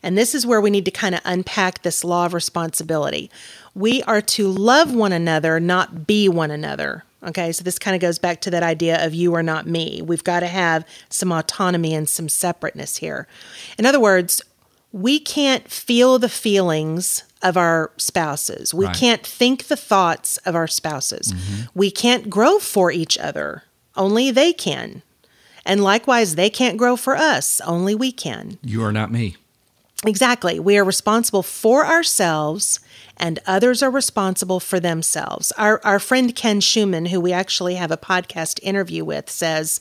And 0.01 0.17
this 0.17 0.35
is 0.35 0.45
where 0.45 0.59
we 0.61 0.69
need 0.69 0.85
to 0.85 0.91
kind 0.91 1.15
of 1.15 1.21
unpack 1.23 1.81
this 1.81 2.03
law 2.03 2.25
of 2.25 2.33
responsibility. 2.33 3.31
We 3.73 4.03
are 4.03 4.21
to 4.21 4.47
love 4.47 4.93
one 4.93 5.13
another, 5.13 5.59
not 5.59 6.05
be 6.05 6.27
one 6.29 6.51
another. 6.51 7.05
Okay, 7.25 7.53
so 7.53 7.63
this 7.63 7.79
kind 7.79 7.95
of 7.95 8.01
goes 8.01 8.19
back 8.19 8.41
to 8.41 8.51
that 8.51 8.63
idea 8.63 9.03
of 9.05 9.13
you 9.13 9.33
are 9.33 9.41
not 9.43 9.65
me. 9.65 10.01
We've 10.01 10.23
got 10.25 10.41
to 10.41 10.47
have 10.47 10.85
some 11.09 11.31
autonomy 11.31 11.93
and 11.93 12.07
some 12.09 12.27
separateness 12.27 12.97
here. 12.97 13.27
In 13.77 13.85
other 13.85 13.99
words, 13.99 14.41
we 14.91 15.19
can't 15.19 15.71
feel 15.71 16.19
the 16.19 16.27
feelings 16.29 17.23
of 17.41 17.55
our 17.55 17.91
spouses. 17.97 18.73
We 18.73 18.85
Right. 18.87 18.95
can't 18.95 19.25
think 19.25 19.67
the 19.67 19.77
thoughts 19.77 20.35
of 20.45 20.53
our 20.53 20.67
spouses. 20.67 21.31
Mm-hmm. 21.31 21.61
We 21.73 21.91
can't 21.91 22.29
grow 22.29 22.59
for 22.59 22.91
each 22.91 23.17
other. 23.17 23.63
Only 23.95 24.29
they 24.29 24.51
can. 24.51 25.01
And 25.65 25.83
likewise, 25.83 26.35
they 26.35 26.49
can't 26.49 26.77
grow 26.77 26.95
for 26.95 27.15
us. 27.15 27.61
Only 27.61 27.95
we 27.95 28.11
can. 28.11 28.57
You 28.61 28.83
are 28.83 28.91
not 28.91 29.11
me. 29.11 29.37
Exactly. 30.05 30.59
We 30.59 30.77
are 30.77 30.83
responsible 30.83 31.43
for 31.43 31.85
ourselves 31.85 32.79
and 33.17 33.39
others 33.45 33.83
are 33.83 33.91
responsible 33.91 34.59
for 34.59 34.79
themselves. 34.79 35.51
Our, 35.53 35.79
our 35.83 35.99
friend 35.99 36.35
Ken 36.35 36.59
Schumann, 36.59 37.05
who 37.07 37.21
we 37.21 37.31
actually 37.31 37.75
have 37.75 37.91
a 37.91 37.97
podcast 37.97 38.59
interview 38.63 39.05
with, 39.05 39.29
says 39.29 39.79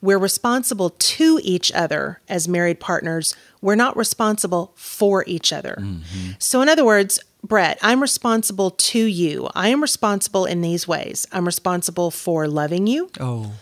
we're 0.00 0.18
responsible 0.18 0.90
to 0.90 1.40
each 1.42 1.72
other 1.72 2.20
as 2.28 2.46
married 2.46 2.78
partners. 2.78 3.34
We're 3.60 3.74
not 3.74 3.96
responsible 3.96 4.72
for 4.76 5.24
each 5.26 5.52
other. 5.52 5.78
Mm-hmm. 5.80 6.32
So, 6.38 6.60
in 6.60 6.68
other 6.68 6.84
words, 6.84 7.18
Brett, 7.42 7.78
I'm 7.82 8.00
responsible 8.00 8.70
to 8.70 9.04
you. 9.04 9.48
I 9.54 9.68
am 9.68 9.80
responsible 9.80 10.44
in 10.44 10.60
these 10.60 10.86
ways. 10.86 11.26
I'm 11.32 11.46
responsible 11.46 12.10
for 12.10 12.46
loving 12.46 12.86
you. 12.86 13.10
Oh, 13.18 13.52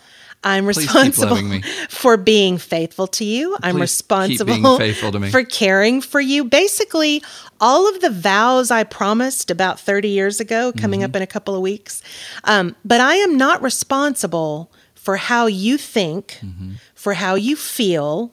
I'm 0.45 0.67
responsible 0.67 1.39
for 1.89 2.17
being 2.17 2.59
faithful 2.59 3.07
to 3.09 3.25
you. 3.25 3.57
I'm 3.63 3.77
Please 3.77 4.03
keep 4.03 4.09
being 4.09 4.29
responsible 4.33 4.79
faithful 4.79 5.13
to 5.13 5.21
me. 5.21 5.31
for 5.31 5.45
caring 5.45 6.01
for 6.01 6.21
you. 6.21 6.45
Basically, 6.45 7.23
all 7.61 7.89
of 7.89 8.01
the 8.01 8.11
vows 8.11 8.71
I 8.71 8.83
promised 8.85 9.51
about 9.51 9.79
30 9.79 10.09
years 10.09 10.41
ago, 10.41 10.73
coming 10.73 11.01
Mm-hmm. 11.01 11.05
up 11.11 11.17
in 11.17 11.23
a 11.23 11.27
couple 11.29 11.55
of 11.55 11.61
weeks. 11.63 12.03
Um, 12.45 12.75
but 12.85 13.01
I 13.01 13.15
am 13.17 13.37
not 13.37 13.63
responsible 13.63 14.71
for 14.95 15.17
how 15.17 15.47
you 15.47 15.79
think, 15.79 16.39
Mm-hmm. 16.45 16.73
for 16.95 17.15
how 17.15 17.35
you 17.37 17.55
feel. 17.57 18.33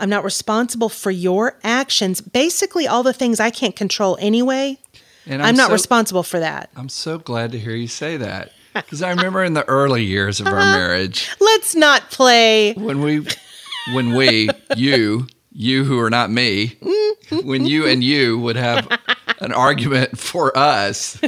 I'm 0.00 0.08
not 0.10 0.22
responsible 0.22 0.88
for 0.88 1.10
your 1.10 1.58
actions. 1.64 2.20
Basically, 2.20 2.86
all 2.86 3.02
the 3.02 3.12
things 3.12 3.40
I 3.40 3.50
can't 3.50 3.74
control 3.74 4.16
anyway. 4.20 4.78
and 5.26 5.42
I'm, 5.42 5.56
not 5.56 5.66
so- 5.68 5.72
responsible 5.72 6.22
for 6.22 6.38
that. 6.38 6.70
I'm 6.76 6.88
so 6.88 7.18
glad 7.18 7.50
to 7.52 7.58
hear 7.58 7.74
you 7.74 7.88
say 7.88 8.16
that 8.16 8.52
because 8.84 9.02
I 9.02 9.10
remember 9.10 9.44
in 9.44 9.54
the 9.54 9.66
early 9.68 10.04
years 10.04 10.40
of 10.40 10.46
our 10.46 10.58
Uh-huh. 10.58 10.78
marriage 10.78 11.30
Let's 11.40 11.74
not 11.74 12.10
play. 12.10 12.72
when 12.74 13.00
we, 13.02 13.26
when 13.92 14.14
we, 14.14 14.48
you, 14.76 15.26
you 15.52 15.84
who 15.84 15.98
are 16.00 16.10
not 16.10 16.30
me, 16.30 16.76
when 17.42 17.66
you 17.66 17.86
and 17.86 18.02
you 18.04 18.38
would 18.38 18.56
have 18.56 18.88
an 19.40 19.52
argument 19.52 20.18
for 20.18 20.56
us, 20.56 21.20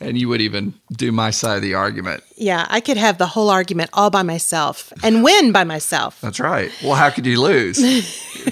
and 0.00 0.18
you 0.18 0.28
would 0.28 0.40
even 0.42 0.74
do 0.92 1.10
my 1.12 1.30
side 1.30 1.56
of 1.56 1.62
the 1.62 1.74
argument. 1.74 2.22
Yeah, 2.36 2.66
I 2.68 2.80
could 2.80 2.96
have 2.98 3.16
the 3.18 3.26
whole 3.26 3.48
argument 3.50 3.90
all 3.94 4.10
by 4.10 4.22
myself 4.22 4.92
and 5.02 5.24
win 5.24 5.52
by 5.52 5.64
myself. 5.64 6.20
That's 6.20 6.38
right. 6.40 6.70
Well, 6.82 6.94
how 6.94 7.08
could 7.10 7.24
you 7.26 7.40
lose? 7.40 7.78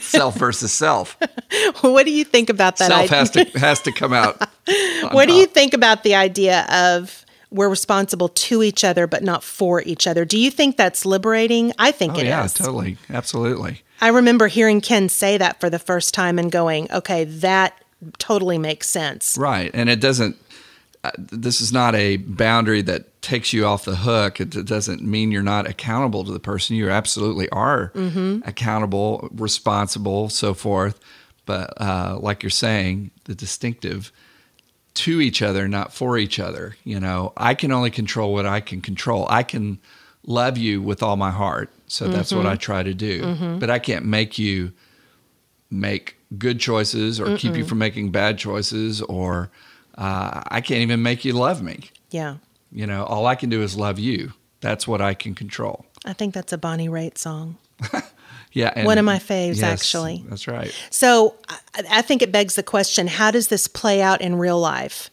Self 0.02 0.36
versus 0.36 0.72
self. 0.72 1.16
what 1.82 2.04
do 2.04 2.10
you 2.12 2.24
think 2.24 2.48
about 2.50 2.78
that 2.78 2.88
Self 2.88 3.02
idea? 3.12 3.16
has 3.18 3.30
to 3.30 3.44
has 3.58 3.80
to 3.82 3.92
come 3.92 4.12
out. 4.12 4.36
what 5.12 5.28
do 5.28 5.34
you 5.34 5.46
think 5.46 5.74
about 5.74 6.02
the 6.02 6.14
idea 6.14 6.66
of 6.70 7.23
we're 7.54 7.68
responsible 7.70 8.28
to 8.28 8.62
each 8.62 8.84
other 8.84 9.06
but 9.06 9.22
not 9.22 9.42
for 9.42 9.80
each 9.82 10.06
other? 10.06 10.24
Do 10.24 10.38
you 10.38 10.50
think 10.50 10.76
that's 10.76 11.06
liberating? 11.06 11.72
I 11.78 11.92
think 11.92 12.14
Oh 12.14 12.18
it 12.18 12.22
is. 12.24 12.28
yeah, 12.28 12.46
totally, 12.48 12.98
absolutely. 13.08 13.82
I 14.00 14.08
remember 14.08 14.48
hearing 14.48 14.80
Ken 14.80 15.08
say 15.08 15.38
that 15.38 15.60
for 15.60 15.70
the 15.70 15.78
first 15.78 16.12
time 16.12 16.38
and 16.38 16.50
going, 16.52 16.90
"Okay, 16.92 17.24
that 17.24 17.80
totally 18.18 18.58
makes 18.58 18.90
sense." 18.90 19.38
Right. 19.38 19.70
And 19.72 19.88
it 19.88 20.00
doesn't, 20.00 20.36
uh, 21.04 21.12
this 21.16 21.60
is 21.60 21.72
not 21.72 21.94
a 21.94 22.16
boundary 22.18 22.82
that 22.82 23.22
takes 23.22 23.52
you 23.52 23.64
off 23.64 23.84
the 23.86 23.96
hook. 23.96 24.40
It, 24.40 24.54
it 24.54 24.66
doesn't 24.66 25.02
mean 25.02 25.30
you're 25.32 25.42
not 25.42 25.66
accountable 25.66 26.24
to 26.24 26.32
the 26.32 26.40
person. 26.40 26.76
You 26.76 26.90
absolutely 26.90 27.48
are 27.50 27.92
accountable, 28.44 29.28
responsible, 29.32 30.28
so 30.28 30.54
forth. 30.54 31.00
But 31.46 31.80
uh, 31.80 32.18
like 32.20 32.42
you're 32.42 32.50
saying, 32.50 33.10
the 33.24 33.34
distinctive 33.34 34.12
to 34.94 35.20
each 35.20 35.42
other, 35.42 35.68
not 35.68 35.92
for 35.92 36.16
each 36.16 36.38
other. 36.38 36.76
You 36.84 37.00
know, 37.00 37.32
I 37.36 37.54
can 37.54 37.72
only 37.72 37.90
control 37.90 38.32
what 38.32 38.46
I 38.46 38.60
can 38.60 38.80
control. 38.80 39.26
I 39.28 39.42
can 39.42 39.78
love 40.26 40.56
you 40.56 40.80
with 40.80 41.02
all 41.02 41.16
my 41.16 41.30
heart. 41.30 41.70
So 41.86 42.08
that's 42.08 42.32
what 42.32 42.46
I 42.46 42.56
try 42.56 42.82
to 42.82 42.94
do. 42.94 43.58
But 43.60 43.70
I 43.70 43.78
can't 43.78 44.04
make 44.04 44.38
you 44.38 44.72
make 45.70 46.16
good 46.38 46.60
choices 46.60 47.20
or 47.20 47.36
keep 47.36 47.56
you 47.56 47.64
from 47.64 47.78
making 47.78 48.10
bad 48.10 48.38
choices 48.38 49.02
or 49.02 49.50
uh, 49.96 50.42
I 50.48 50.60
can't 50.60 50.80
even 50.80 51.02
make 51.02 51.24
you 51.24 51.32
love 51.32 51.62
me. 51.62 51.90
Yeah. 52.10 52.36
You 52.72 52.86
know, 52.86 53.04
all 53.04 53.26
I 53.26 53.34
can 53.34 53.50
do 53.50 53.62
is 53.62 53.76
love 53.76 53.98
you. 53.98 54.32
That's 54.60 54.88
what 54.88 55.00
I 55.00 55.14
can 55.14 55.34
control. 55.34 55.86
I 56.04 56.12
think 56.12 56.34
that's 56.34 56.52
a 56.52 56.58
Bonnie 56.58 56.88
Raitt 56.88 57.18
song. 57.18 57.58
Yeah. 58.54 58.72
and- 58.74 58.86
One 58.86 58.96
of 58.98 59.04
my 59.04 59.18
faves, 59.18 59.56
Yes, 59.56 59.64
actually. 59.64 60.24
That's 60.28 60.48
right. 60.48 60.72
So 60.90 61.34
I, 61.48 61.58
I 61.90 62.02
think 62.02 62.22
it 62.22 62.32
begs 62.32 62.54
the 62.54 62.62
question 62.62 63.06
how 63.06 63.30
does 63.30 63.48
this 63.48 63.68
play 63.68 64.00
out 64.00 64.20
in 64.22 64.36
real 64.36 64.58
life? 64.58 65.10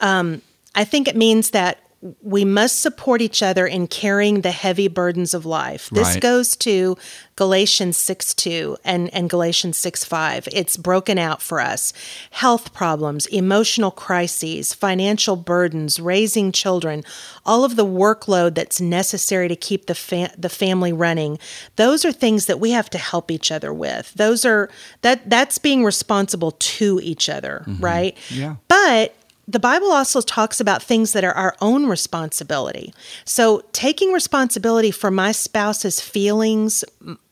Um, 0.00 0.42
I 0.74 0.84
think 0.84 1.06
it 1.08 1.16
means 1.16 1.50
that 1.50 1.78
we 2.22 2.44
must 2.44 2.80
support 2.80 3.22
each 3.22 3.42
other 3.42 3.66
in 3.66 3.86
carrying 3.86 4.42
the 4.42 4.50
heavy 4.50 4.86
burdens 4.86 5.32
of 5.32 5.46
life. 5.46 5.88
This 5.90 6.08
Right. 6.08 6.20
goes 6.20 6.54
to 6.56 6.96
Galatians 7.36 7.96
6 7.96 8.34
2 8.34 8.76
and, 8.84 9.12
and 9.14 9.30
Galatians 9.30 9.78
6 9.78 10.04
5. 10.04 10.48
It's 10.52 10.76
broken 10.76 11.18
out 11.18 11.40
for 11.40 11.60
us. 11.60 11.92
Health 12.30 12.74
problems, 12.74 13.26
emotional 13.26 13.90
crises, 13.90 14.74
financial 14.74 15.36
burdens, 15.36 15.98
raising 15.98 16.52
children, 16.52 17.02
all 17.46 17.64
of 17.64 17.76
the 17.76 17.86
workload 17.86 18.54
that's 18.54 18.80
necessary 18.80 19.48
to 19.48 19.56
keep 19.56 19.86
the, 19.86 19.94
fa- 19.94 20.32
the 20.36 20.50
family 20.50 20.92
running. 20.92 21.38
Those 21.76 22.04
are 22.04 22.12
things 22.12 22.46
that 22.46 22.60
we 22.60 22.72
have 22.72 22.90
to 22.90 22.98
help 22.98 23.30
each 23.30 23.50
other 23.50 23.72
with. 23.72 24.12
Those 24.14 24.44
are 24.44 24.68
that 25.00 25.28
that's 25.28 25.58
being 25.58 25.82
responsible 25.82 26.52
to 26.52 27.00
each 27.02 27.28
other, 27.28 27.64
mm-hmm. 27.66 27.82
right? 27.82 28.16
Yeah. 28.30 28.56
But 28.68 29.14
the 29.48 29.60
Bible 29.60 29.92
also 29.92 30.20
talks 30.20 30.58
about 30.60 30.82
things 30.82 31.12
that 31.12 31.22
are 31.24 31.32
our 31.34 31.54
own 31.60 31.86
responsibility. 31.86 32.92
So, 33.24 33.62
taking 33.72 34.12
responsibility 34.12 34.90
for 34.90 35.10
my 35.10 35.30
spouse's 35.32 36.00
feelings, 36.00 36.84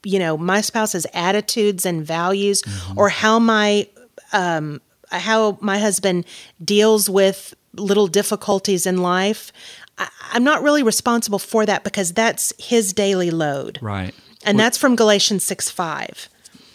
you 0.04 0.18
know, 0.18 0.36
my 0.36 0.60
spouse's 0.60 1.06
attitudes 1.12 1.84
and 1.84 2.06
values, 2.06 2.62
or 2.96 3.08
how 3.08 3.38
my 3.38 3.88
um, 4.32 4.80
how 5.10 5.58
my 5.60 5.78
husband 5.78 6.24
deals 6.64 7.10
with 7.10 7.54
little 7.74 8.06
difficulties 8.06 8.86
in 8.86 8.98
life. 8.98 9.52
I, 9.98 10.08
I'm 10.32 10.44
not 10.44 10.62
really 10.62 10.82
responsible 10.82 11.38
for 11.40 11.66
that 11.66 11.82
because 11.84 12.12
that's 12.12 12.52
his 12.58 12.92
daily 12.92 13.30
load, 13.32 13.78
Right. 13.82 14.14
and 14.44 14.58
that's 14.58 14.78
from 14.78 14.94
Galatians 14.96 15.42
six 15.44 15.68
five. 15.70 16.28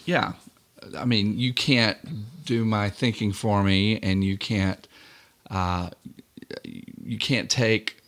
Yeah. 0.05 0.33
I 0.97 1.05
mean, 1.05 1.37
you 1.37 1.53
can't 1.53 1.97
do 2.45 2.65
my 2.65 2.89
thinking 2.89 3.31
for 3.31 3.63
me 3.63 3.99
and 3.99 4.23
you 4.23 4.37
can't 4.37 4.87
uh, 5.49 5.89
you 6.65 7.17
can't 7.17 7.49
take 7.49 8.01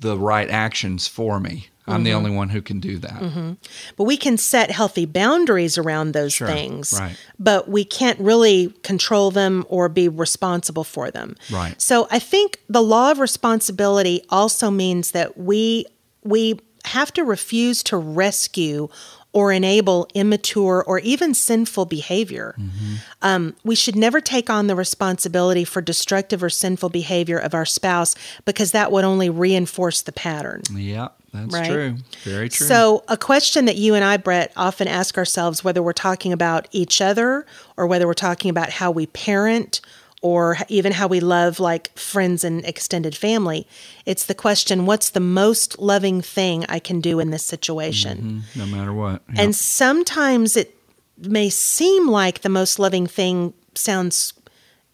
the 0.00 0.16
right 0.18 0.48
actions 0.48 1.06
for 1.06 1.38
me. 1.40 1.68
I'm 1.86 1.94
Mm-hmm. 1.96 2.04
the 2.04 2.12
only 2.12 2.30
one 2.30 2.48
who 2.48 2.62
can 2.62 2.78
do 2.78 2.96
that. 2.98 3.56
But 3.96 4.04
we 4.04 4.16
can 4.16 4.36
set 4.38 4.70
healthy 4.70 5.04
boundaries 5.04 5.76
around 5.76 6.12
those 6.12 6.32
Sure, 6.32 6.46
things. 6.46 6.92
right. 6.98 7.16
But 7.40 7.68
we 7.68 7.84
can't 7.84 8.18
really 8.20 8.68
control 8.84 9.32
them 9.32 9.64
or 9.68 9.88
be 9.88 10.08
responsible 10.08 10.84
for 10.84 11.10
them. 11.10 11.34
Right. 11.50 11.74
So 11.82 12.06
I 12.08 12.20
think 12.20 12.60
the 12.68 12.82
law 12.82 13.10
of 13.10 13.18
responsibility 13.18 14.22
also 14.30 14.70
means 14.70 15.10
that 15.10 15.36
we 15.36 15.86
we 16.22 16.60
have 16.84 17.12
to 17.14 17.24
refuse 17.24 17.82
to 17.84 17.96
rescue 17.96 18.88
or 19.32 19.50
enable 19.52 20.06
immature 20.14 20.84
or 20.86 20.98
even 21.00 21.32
sinful 21.34 21.86
behavior. 21.86 22.54
Mm-hmm. 22.58 22.94
Um, 23.22 23.56
we 23.64 23.74
should 23.74 23.96
never 23.96 24.20
take 24.20 24.50
on 24.50 24.66
the 24.66 24.76
responsibility 24.76 25.64
for 25.64 25.80
destructive 25.80 26.42
or 26.42 26.50
sinful 26.50 26.90
behavior 26.90 27.38
of 27.38 27.54
our 27.54 27.64
spouse 27.64 28.14
because 28.44 28.72
that 28.72 28.92
would 28.92 29.04
only 29.04 29.30
reinforce 29.30 30.02
the 30.02 30.12
pattern. 30.12 30.62
Yeah, 30.72 31.08
that's 31.32 31.54
Right. 31.54 31.66
true. 31.66 31.96
Very 32.24 32.48
true. 32.50 32.66
So, 32.66 33.04
a 33.08 33.16
question 33.16 33.64
that 33.64 33.76
you 33.76 33.94
and 33.94 34.04
I, 34.04 34.18
Brett, 34.18 34.52
often 34.56 34.86
ask 34.86 35.16
ourselves 35.16 35.64
whether 35.64 35.82
we're 35.82 35.92
talking 35.94 36.32
about 36.32 36.68
each 36.72 37.00
other 37.00 37.46
or 37.76 37.86
whether 37.86 38.06
we're 38.06 38.12
talking 38.14 38.50
about 38.50 38.68
how 38.70 38.90
we 38.90 39.06
parent 39.06 39.80
or 40.22 40.56
even 40.68 40.92
how 40.92 41.08
we 41.08 41.20
love 41.20 41.60
like 41.60 41.96
friends 41.98 42.44
and 42.44 42.64
extended 42.64 43.14
family, 43.16 43.66
it's 44.06 44.24
the 44.24 44.34
question 44.34 44.86
what's 44.86 45.10
the 45.10 45.20
most 45.20 45.78
loving 45.80 46.22
thing 46.22 46.64
I 46.68 46.78
can 46.78 47.00
do 47.00 47.18
in 47.18 47.30
this 47.30 47.44
situation? 47.44 48.44
no 48.56 48.66
matter 48.66 48.92
what. 48.92 49.22
Yeah. 49.34 49.42
And 49.42 49.56
sometimes 49.56 50.56
it 50.56 50.76
may 51.18 51.50
seem 51.50 52.08
like 52.08 52.40
the 52.40 52.48
most 52.48 52.78
loving 52.78 53.06
thing 53.06 53.52
sounds 53.74 54.32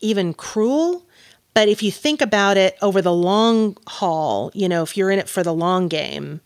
even 0.01 0.35
cruel. 0.35 1.05
But 1.55 1.69
if 1.69 1.83
you 1.83 1.91
think 1.91 2.21
about 2.21 2.57
it 2.57 2.77
over 2.81 3.03
the 3.03 3.13
long 3.13 3.77
haul, 3.87 4.51
you 4.55 4.69
know, 4.69 4.83
if 4.83 4.97
you're 4.97 5.11
in 5.11 5.19
it 5.19 5.29
for 5.29 5.43
the 5.43 5.55
long 5.55 5.89
game, 5.89 6.41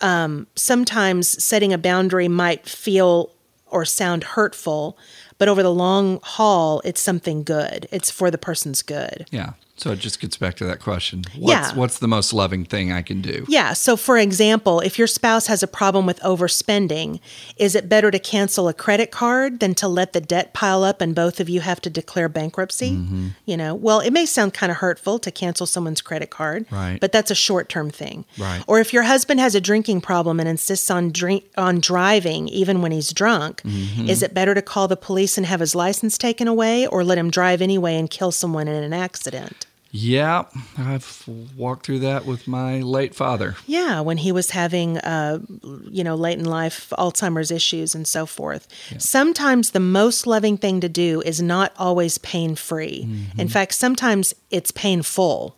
um, 0.00 0.46
sometimes 0.54 1.42
setting 1.42 1.72
a 1.72 1.78
boundary 1.78 2.28
might 2.28 2.66
feel 2.66 3.32
or 3.66 3.84
sound 3.84 4.24
hurtful, 4.24 4.96
but 5.38 5.48
over 5.48 5.62
the 5.62 5.72
long 5.72 6.20
haul, 6.22 6.80
it's 6.84 7.00
something 7.00 7.42
good. 7.44 7.88
It's 7.90 8.10
for 8.10 8.30
the 8.30 8.38
person's 8.38 8.82
good. 8.82 9.26
yeah. 9.30 9.52
So 9.78 9.92
it 9.92 9.98
just 10.00 10.20
gets 10.20 10.36
back 10.36 10.56
to 10.56 10.64
that 10.66 10.80
question. 10.80 11.22
What's, 11.36 11.70
Yeah. 11.70 11.74
What's 11.74 11.98
the 11.98 12.08
most 12.08 12.32
loving 12.32 12.64
thing 12.64 12.92
I 12.92 13.02
can 13.02 13.20
do? 13.22 13.44
Yeah. 13.48 13.72
So, 13.72 13.96
for 13.96 14.18
example, 14.18 14.80
if 14.80 14.98
your 14.98 15.06
spouse 15.06 15.46
has 15.46 15.62
a 15.62 15.66
problem 15.68 16.04
with 16.04 16.18
overspending, 16.20 17.20
is 17.56 17.74
it 17.74 17.88
better 17.88 18.10
to 18.10 18.18
cancel 18.18 18.68
a 18.68 18.74
credit 18.74 19.10
card 19.10 19.60
than 19.60 19.74
to 19.76 19.88
let 19.88 20.12
the 20.12 20.20
debt 20.20 20.52
pile 20.52 20.82
up 20.84 21.00
and 21.00 21.14
both 21.14 21.40
of 21.40 21.48
you 21.48 21.60
have 21.60 21.80
to 21.82 21.90
declare 21.90 22.28
bankruptcy? 22.28 22.92
Mm-hmm. 22.96 23.28
You 23.46 23.56
know, 23.56 23.74
well, 23.74 24.00
it 24.00 24.10
may 24.12 24.26
sound 24.26 24.52
kind 24.54 24.70
of 24.72 24.78
hurtful 24.78 25.18
to 25.20 25.30
cancel 25.30 25.66
someone's 25.66 26.00
credit 26.00 26.30
card, 26.30 26.66
Right. 26.70 26.98
But 27.00 27.12
that's 27.12 27.30
a 27.30 27.34
short 27.36 27.68
term 27.68 27.90
thing, 27.90 28.24
Right. 28.38 28.62
Or 28.66 28.80
if 28.80 28.92
your 28.92 29.04
husband 29.04 29.40
has 29.40 29.54
a 29.54 29.60
drinking 29.60 30.00
problem 30.00 30.40
and 30.40 30.48
insists 30.48 30.90
on 30.90 31.10
drink 31.12 31.44
on 31.56 31.80
driving 31.80 32.48
even 32.48 32.82
when 32.82 32.92
he's 32.92 33.12
drunk, 33.12 33.62
Mm-hmm. 33.62 34.08
is 34.08 34.22
it 34.22 34.34
better 34.34 34.54
to 34.54 34.62
call 34.62 34.88
the 34.88 34.96
police 34.96 35.36
and 35.38 35.46
have 35.46 35.60
his 35.60 35.74
license 35.74 36.18
taken 36.18 36.48
away, 36.48 36.86
or 36.86 37.04
let 37.04 37.18
him 37.18 37.30
drive 37.30 37.62
anyway 37.62 37.96
and 37.96 38.10
kill 38.10 38.32
someone 38.32 38.66
in 38.68 38.82
an 38.82 38.92
accident? 38.92 39.66
Yeah, 39.90 40.44
I've 40.76 41.24
walked 41.56 41.86
through 41.86 42.00
that 42.00 42.26
with 42.26 42.46
my 42.46 42.80
late 42.80 43.14
father. 43.14 43.56
Yeah, 43.66 44.00
when 44.00 44.18
he 44.18 44.32
was 44.32 44.50
having, 44.50 44.98
uh, 44.98 45.38
you 45.90 46.04
know, 46.04 46.14
late 46.14 46.38
in 46.38 46.44
life 46.44 46.92
Alzheimer's 46.98 47.50
issues 47.50 47.94
and 47.94 48.06
so 48.06 48.26
forth. 48.26 48.68
Sometimes 48.98 49.70
the 49.70 49.80
most 49.80 50.26
loving 50.26 50.58
thing 50.58 50.80
to 50.80 50.90
do 50.90 51.22
is 51.22 51.40
not 51.40 51.72
always 51.78 52.18
pain 52.18 52.54
free. 52.54 53.08
In 53.38 53.48
fact, 53.48 53.74
sometimes 53.74 54.34
it's 54.50 54.70
painful, 54.70 55.56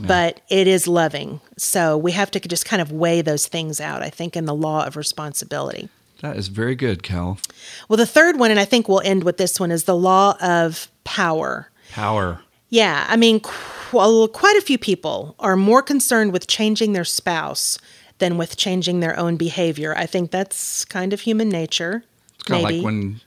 but 0.00 0.40
it 0.48 0.68
is 0.68 0.86
loving. 0.86 1.40
So 1.56 1.96
we 1.98 2.12
have 2.12 2.30
to 2.32 2.40
just 2.40 2.64
kind 2.64 2.80
of 2.80 2.92
weigh 2.92 3.20
those 3.20 3.48
things 3.48 3.80
out, 3.80 4.02
I 4.02 4.10
think, 4.10 4.36
in 4.36 4.44
the 4.44 4.54
law 4.54 4.86
of 4.86 4.96
responsibility. 4.96 5.88
That 6.20 6.36
is 6.36 6.46
very 6.46 6.76
good, 6.76 7.02
Cal. 7.02 7.38
Well, 7.88 7.96
the 7.96 8.06
third 8.06 8.38
one, 8.38 8.52
and 8.52 8.60
I 8.60 8.64
think 8.64 8.88
we'll 8.88 9.00
end 9.00 9.24
with 9.24 9.38
this 9.38 9.58
one, 9.58 9.72
is 9.72 9.84
the 9.84 9.96
law 9.96 10.36
of 10.40 10.86
power. 11.02 11.68
Power. 11.90 12.42
Yeah, 12.72 13.04
I 13.06 13.16
mean, 13.16 13.40
qu- 13.40 14.28
quite 14.28 14.56
a 14.56 14.62
few 14.62 14.78
people 14.78 15.34
are 15.38 15.56
more 15.56 15.82
concerned 15.82 16.32
with 16.32 16.46
changing 16.46 16.94
their 16.94 17.04
spouse 17.04 17.78
than 18.16 18.38
with 18.38 18.56
changing 18.56 19.00
their 19.00 19.14
own 19.18 19.36
behavior. 19.36 19.94
I 19.94 20.06
think 20.06 20.30
that's 20.30 20.86
kind 20.86 21.12
of 21.12 21.20
human 21.20 21.50
nature. 21.50 22.02
It's 22.34 22.44
kind 22.44 22.64
of 22.64 22.70
like 22.70 22.82
when 22.82 23.20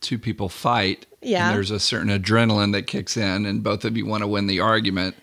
two 0.00 0.18
people 0.18 0.48
fight. 0.48 1.06
Yeah. 1.22 1.46
And 1.46 1.56
there's 1.56 1.70
a 1.70 1.78
certain 1.78 2.08
adrenaline 2.08 2.72
that 2.72 2.88
kicks 2.88 3.16
in, 3.16 3.46
and 3.46 3.62
both 3.62 3.84
of 3.84 3.96
you 3.96 4.06
want 4.06 4.24
to 4.24 4.26
win 4.26 4.48
the 4.48 4.58
argument. 4.58 5.14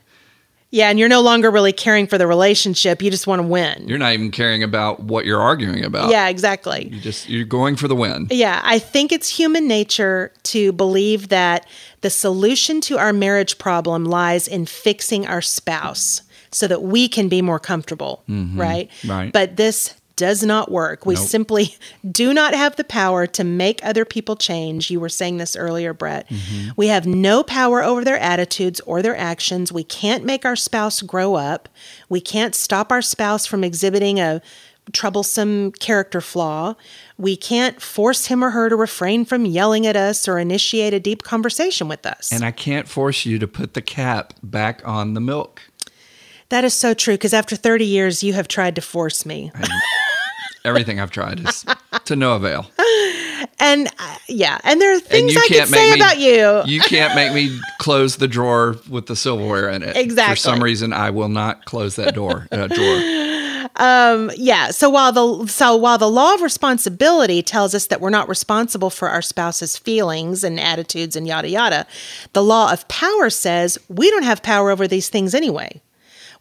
Yeah, 0.71 0.89
and 0.89 0.97
you're 0.97 1.09
no 1.09 1.21
longer 1.21 1.51
really 1.51 1.73
caring 1.73 2.07
for 2.07 2.17
the 2.17 2.25
relationship. 2.25 3.01
You 3.01 3.11
just 3.11 3.27
want 3.27 3.41
to 3.41 3.47
win. 3.47 3.87
You're 3.87 3.97
not 3.97 4.13
even 4.13 4.31
caring 4.31 4.63
about 4.63 5.01
what 5.01 5.25
you're 5.25 5.41
arguing 5.41 5.83
about. 5.83 6.09
yeah, 6.09 6.29
exactly. 6.29 6.87
You 6.91 6.99
just 7.01 7.29
you're 7.29 7.45
going 7.45 7.75
for 7.75 7.89
the 7.89 7.95
win. 7.95 8.27
Yeah, 8.31 8.61
I 8.63 8.79
think 8.79 9.11
it's 9.11 9.27
human 9.27 9.67
nature 9.67 10.31
to 10.43 10.71
believe 10.71 11.27
that 11.27 11.65
the 11.99 12.09
solution 12.09 12.79
to 12.81 12.97
our 12.97 13.11
marriage 13.11 13.57
problem 13.57 14.05
lies 14.05 14.47
in 14.47 14.65
fixing 14.65 15.27
our 15.27 15.41
spouse 15.41 16.21
so 16.51 16.67
that 16.67 16.81
we 16.81 17.07
can 17.07 17.27
be 17.27 17.41
more 17.41 17.59
comfortable, 17.59 18.23
mm-hmm. 18.29 18.59
right? 18.59 18.89
right. 19.07 19.31
But 19.31 19.57
this 19.57 19.95
does 20.21 20.43
not 20.43 20.69
work. 20.69 21.03
We 21.07 21.15
Nope. 21.15 21.27
simply 21.27 21.75
do 22.11 22.31
not 22.31 22.53
have 22.53 22.75
the 22.75 22.83
power 22.83 23.25
to 23.25 23.43
make 23.43 23.79
other 23.83 24.05
people 24.05 24.35
change. 24.35 24.91
You 24.91 24.99
were 24.99 25.09
saying 25.09 25.37
this 25.37 25.55
earlier, 25.55 25.93
Brett. 25.95 26.29
Mm-hmm. 26.29 26.69
We 26.77 26.87
have 26.89 27.07
no 27.07 27.41
power 27.41 27.81
over 27.83 28.03
their 28.05 28.19
attitudes 28.19 28.79
or 28.81 29.01
their 29.01 29.17
actions. 29.17 29.71
We 29.73 29.83
can't 29.83 30.23
make 30.23 30.45
our 30.45 30.55
spouse 30.55 31.01
grow 31.01 31.33
up. 31.33 31.67
We 32.07 32.21
can't 32.21 32.53
stop 32.53 32.91
our 32.91 33.01
spouse 33.01 33.47
from 33.47 33.63
exhibiting 33.63 34.19
a 34.19 34.41
troublesome 34.93 35.71
character 35.73 36.21
flaw. 36.21 36.75
We 37.17 37.35
can't 37.35 37.81
force 37.81 38.27
him 38.27 38.43
or 38.43 38.51
her 38.51 38.69
to 38.69 38.75
refrain 38.75 39.25
from 39.25 39.45
yelling 39.45 39.87
at 39.87 39.95
us 39.95 40.27
or 40.27 40.37
initiate 40.37 40.93
a 40.93 40.99
deep 40.99 41.23
conversation 41.23 41.87
with 41.87 42.05
us. 42.05 42.31
And 42.31 42.43
I 42.43 42.51
can't 42.51 42.87
force 42.87 43.25
you 43.25 43.39
to 43.39 43.47
put 43.47 43.73
the 43.73 43.81
cap 43.81 44.33
back 44.43 44.81
on 44.85 45.13
the 45.15 45.21
milk. 45.21 45.61
that 46.49 46.63
is 46.65 46.73
so 46.73 46.93
true 46.93 47.13
because 47.13 47.33
after 47.33 47.55
30 47.55 47.85
years, 47.85 48.23
you 48.23 48.33
have 48.33 48.47
tried 48.47 48.75
to 48.75 48.81
force 48.81 49.25
me. 49.25 49.51
Everything 50.63 50.99
I've 50.99 51.11
tried 51.11 51.47
is 51.47 51.65
to 52.05 52.15
no 52.15 52.35
avail. 52.35 52.67
And 53.59 53.87
uh, 53.99 54.17
yeah, 54.27 54.59
and 54.63 54.79
there 54.79 54.95
are 54.95 54.99
things 54.99 55.35
I 55.35 55.47
can't 55.47 55.69
say 55.69 55.91
me 55.91 55.95
about 55.95 56.19
you. 56.19 56.61
You 56.65 56.81
can't 56.81 57.15
make 57.15 57.33
me 57.33 57.59
close 57.79 58.17
the 58.17 58.27
drawer 58.27 58.75
with 58.89 59.07
the 59.07 59.15
silverware 59.15 59.69
in 59.69 59.83
it. 59.83 59.95
Exactly. 59.97 60.35
For 60.35 60.39
some 60.39 60.63
reason, 60.63 60.93
I 60.93 61.09
will 61.09 61.29
not 61.29 61.65
close 61.65 61.95
that 61.95 62.13
door. 62.13 62.47
Uh, 62.51 62.67
drawer. 62.67 64.31
yeah 64.35 64.69
so 64.69 64.89
while 64.89 65.11
the 65.11 65.47
so 65.47 65.75
while 65.75 65.97
the 65.97 66.09
law 66.09 66.33
of 66.33 66.41
responsibility 66.41 67.41
tells 67.41 67.73
us 67.73 67.87
that 67.87 68.01
we're 68.01 68.09
not 68.09 68.27
responsible 68.27 68.89
for 68.89 69.09
our 69.09 69.21
spouse's 69.21 69.77
feelings 69.77 70.43
and 70.43 70.59
attitudes 70.59 71.15
and 71.15 71.25
yada 71.27 71.49
yada 71.49 71.87
the 72.33 72.43
law 72.43 72.71
of 72.71 72.87
power 72.87 73.29
says 73.29 73.79
we 73.87 74.09
don't 74.11 74.23
have 74.23 74.43
power 74.43 74.69
over 74.69 74.87
these 74.87 75.09
things 75.09 75.33
anyway 75.33 75.81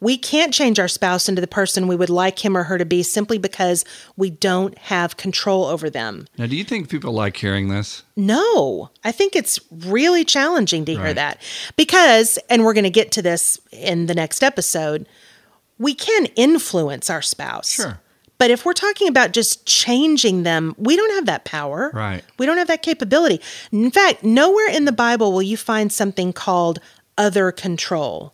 we 0.00 0.16
can't 0.16 0.52
change 0.54 0.78
our 0.78 0.88
spouse 0.88 1.28
into 1.28 1.40
the 1.40 1.46
person 1.46 1.86
we 1.86 1.94
would 1.96 2.08
like 2.10 2.42
him 2.44 2.56
or 2.56 2.62
her 2.64 2.78
to 2.78 2.84
be 2.86 3.02
simply 3.02 3.36
because 3.38 3.84
we 4.16 4.30
don't 4.30 4.76
have 4.78 5.16
control 5.16 5.64
over 5.66 5.90
them 5.90 6.26
Now, 6.38 6.46
do 6.46 6.56
you 6.56 6.64
think 6.64 6.88
people 6.88 7.12
like 7.12 7.36
hearing 7.36 7.68
this? 7.68 8.02
no, 8.16 8.90
I 9.04 9.12
think 9.12 9.36
it's 9.36 9.60
really 9.70 10.24
challenging 10.24 10.84
to 10.86 10.92
hear 10.92 11.02
Right. 11.04 11.14
that 11.16 11.40
because, 11.76 12.38
and 12.48 12.64
we're 12.64 12.74
going 12.74 12.84
to 12.84 12.90
get 12.90 13.12
to 13.12 13.22
this 13.22 13.58
in 13.72 14.06
the 14.06 14.14
next 14.14 14.42
episode, 14.42 15.06
we 15.78 15.94
can 15.94 16.26
influence 16.36 17.08
our 17.10 17.22
spouse. 17.22 17.70
Sure. 17.70 18.00
But 18.38 18.50
if 18.50 18.64
we're 18.64 18.72
talking 18.72 19.06
about 19.08 19.32
just 19.32 19.66
changing 19.66 20.44
them, 20.44 20.74
we 20.78 20.96
don't 20.96 21.10
have 21.12 21.26
that 21.26 21.44
power. 21.44 21.90
Right. 21.92 22.24
We 22.38 22.46
don't 22.46 22.56
have 22.56 22.68
that 22.68 22.82
capability. 22.82 23.40
In 23.70 23.90
fact, 23.90 24.24
nowhere 24.24 24.68
in 24.70 24.86
the 24.86 24.92
Bible 24.92 25.32
will 25.32 25.42
you 25.42 25.58
find 25.58 25.92
something 25.92 26.32
called 26.32 26.78
other 27.18 27.52
control. 27.52 28.32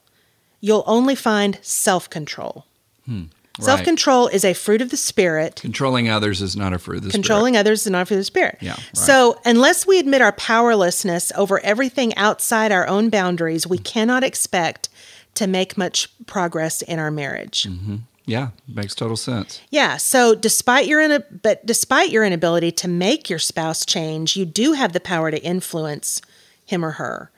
You'll 0.66 0.82
only 0.88 1.14
find 1.14 1.60
self 1.62 2.10
control. 2.10 2.66
Hmm. 3.04 3.26
Self 3.60 3.84
control 3.84 4.26
is 4.26 4.44
a 4.44 4.52
fruit 4.52 4.82
of 4.82 4.90
the 4.90 4.96
Spirit. 4.96 5.60
Controlling 5.62 6.08
others 6.08 6.42
is 6.42 6.56
not 6.56 6.72
a 6.72 6.78
fruit 6.80 6.96
of 6.98 7.04
the 7.04 7.10
Controlling 7.10 7.56
others 7.56 7.86
is 7.86 7.92
not 7.92 8.08
for 8.08 8.16
the 8.16 8.24
spirit. 8.24 8.58
Yeah, 8.60 8.72
right. 8.72 8.96
So, 8.96 9.40
unless 9.44 9.86
we 9.86 10.00
admit 10.00 10.22
our 10.22 10.32
powerlessness 10.32 11.30
over 11.36 11.60
everything 11.60 12.16
outside 12.16 12.72
our 12.72 12.84
own 12.88 13.10
boundaries, 13.10 13.64
we 13.64 13.78
cannot 13.78 14.24
expect 14.24 14.88
to 15.34 15.46
make 15.46 15.78
much 15.78 16.10
progress 16.26 16.82
in 16.82 16.98
our 16.98 17.12
marriage. 17.12 17.62
Spirit. 17.62 18.00
Yeah, 18.24 18.48
makes 18.66 18.96
total 18.96 19.16
sense. 19.16 19.62
Yeah. 19.70 19.98
So, 19.98 20.34
despite 20.34 20.88
your 20.88 21.00
ina- 21.00 21.24
but 21.42 21.64
despite 21.64 22.10
your 22.10 22.24
inability 22.24 22.72
to 22.72 22.88
make 22.88 23.30
your 23.30 23.38
spouse 23.38 23.86
change, 23.86 24.36
you 24.36 24.44
do 24.44 24.72
have 24.72 24.92
the 24.92 25.00
power 25.00 25.30
to 25.30 25.40
influence 25.44 26.20
him 26.64 26.84
or 26.84 26.92
her. 26.92 27.30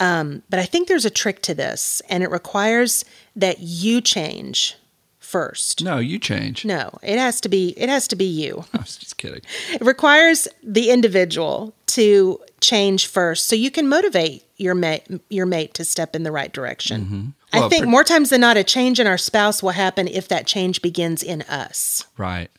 Um, 0.00 0.42
but 0.48 0.58
I 0.58 0.64
think 0.64 0.88
there's 0.88 1.04
a 1.04 1.10
trick 1.10 1.42
to 1.42 1.54
this, 1.54 2.00
and 2.08 2.22
it 2.22 2.30
requires 2.30 3.04
that 3.36 3.60
you 3.60 4.00
change 4.00 4.76
first. 5.18 5.82
No, 5.82 5.98
you 5.98 6.18
change. 6.18 6.64
No, 6.64 6.98
it 7.02 7.18
has 7.18 7.40
to 7.42 7.48
be 7.48 7.74
it 7.76 7.88
has 7.88 8.08
to 8.08 8.16
be 8.16 8.24
you. 8.24 8.64
I 8.74 8.78
was 8.78 8.96
just 8.96 9.16
kidding. 9.18 9.42
It 9.72 9.80
requires 9.82 10.48
the 10.62 10.90
individual 10.90 11.74
to 11.88 12.40
change 12.60 13.06
first 13.06 13.46
so 13.46 13.54
you 13.56 13.70
can 13.70 13.88
motivate 13.88 14.44
your 14.56 14.74
mate 14.74 15.02
your 15.28 15.46
mate 15.46 15.74
to 15.74 15.84
step 15.84 16.16
in 16.16 16.22
the 16.22 16.32
right 16.32 16.52
direction. 16.52 17.34
I 17.52 17.60
Well, 17.60 17.68
think 17.70 17.84
per- 17.84 17.90
more 17.90 18.04
times 18.04 18.30
than 18.30 18.40
not 18.40 18.56
a 18.56 18.64
change 18.64 18.98
in 19.00 19.06
our 19.06 19.18
spouse 19.18 19.62
will 19.62 19.70
happen 19.70 20.08
if 20.08 20.28
that 20.28 20.46
change 20.46 20.80
begins 20.82 21.22
in 21.22 21.42
us. 21.42 22.04
Right. 22.16 22.50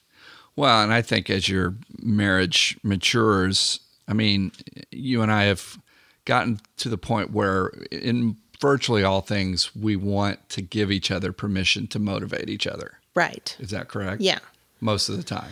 Well, 0.55 0.81
and 0.83 0.93
I 0.93 1.01
think 1.01 1.29
as 1.29 1.47
your 1.47 1.73
marriage 2.01 2.77
matures, 2.83 3.79
I 4.07 4.13
mean, 4.13 4.51
you 4.91 5.21
and 5.21 5.31
I 5.31 5.43
have 5.43 5.77
gotten 6.25 6.59
to 6.77 6.89
the 6.89 6.97
point 6.97 7.31
where 7.31 7.67
in 7.91 8.37
virtually 8.59 9.03
all 9.03 9.21
things 9.21 9.75
we 9.75 9.95
want 9.95 10.47
to 10.49 10.61
give 10.61 10.91
each 10.91 11.11
other 11.11 11.31
permission 11.31 11.87
to 11.87 11.99
motivate 11.99 12.49
each 12.49 12.67
other. 12.67 12.99
Right. 13.15 13.55
Is 13.59 13.69
that 13.71 13.87
correct? 13.87 14.21
Yeah. 14.21 14.39
Most 14.81 15.09
of 15.09 15.17
the 15.17 15.23
time. 15.23 15.51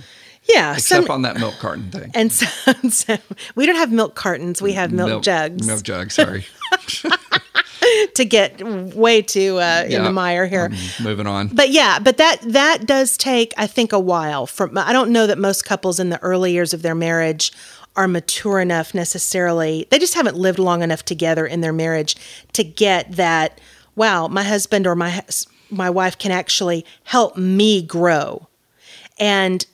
Yeah. 0.54 0.74
Except 0.74 1.06
some- 1.08 1.12
on 1.14 1.22
that 1.24 1.38
milk 1.38 1.56
carton 1.60 1.90
thing. 1.92 2.12
and 2.14 2.32
so, 2.32 2.46
so 2.90 3.18
we 3.56 3.66
don't 3.66 3.76
have 3.76 3.92
milk 3.92 4.16
cartons, 4.16 4.62
we 4.62 4.74
have 4.74 4.92
milk, 4.92 5.24
jugs 5.24 5.66
Milk 5.66 5.84
jug, 5.84 6.12
sorry. 6.12 6.46
to 8.16 8.26
get 8.26 8.62
way 8.96 9.22
too 9.22 9.58
uh, 9.60 9.84
in 9.86 9.92
Yeah. 9.92 10.04
the 10.04 10.12
mire 10.12 10.46
here. 10.48 10.66
Um, 10.66 10.78
moving 11.04 11.28
on. 11.28 11.48
But 11.50 11.70
yeah, 11.70 12.00
but 12.00 12.18
that 12.18 12.42
that 12.42 12.86
does 12.86 13.18
take, 13.18 13.54
I 13.58 13.68
think, 13.68 13.94
a 13.94 14.00
while. 14.00 14.48
From 14.48 14.78
I 14.78 14.94
don't 14.94 15.12
know 15.12 15.28
that 15.28 15.38
most 15.38 15.66
couples 15.66 16.00
in 16.00 16.10
the 16.10 16.20
early 16.22 16.52
years 16.52 16.74
of 16.74 16.82
their 16.82 16.96
marriage 16.96 17.52
are 17.98 18.08
mature 18.08 18.60
enough 18.60 18.94
necessarily. 18.94 19.88
They 19.90 20.00
just 20.00 20.14
haven't 20.14 20.38
lived 20.38 20.60
long 20.60 20.84
enough 20.84 21.04
together 21.04 21.46
in 21.46 21.62
their 21.62 21.74
marriage 21.74 22.16
to 22.54 22.64
get 22.64 23.14
that. 23.14 23.60
Wow, 23.96 24.28
my 24.28 24.44
husband 24.44 24.88
or 24.88 24.96
my 24.96 25.24
my 25.70 25.90
wife 25.90 26.18
can 26.18 26.32
actually 26.32 26.86
help 27.04 27.36
me 27.36 27.82
grow, 27.82 28.48
and 29.20 29.66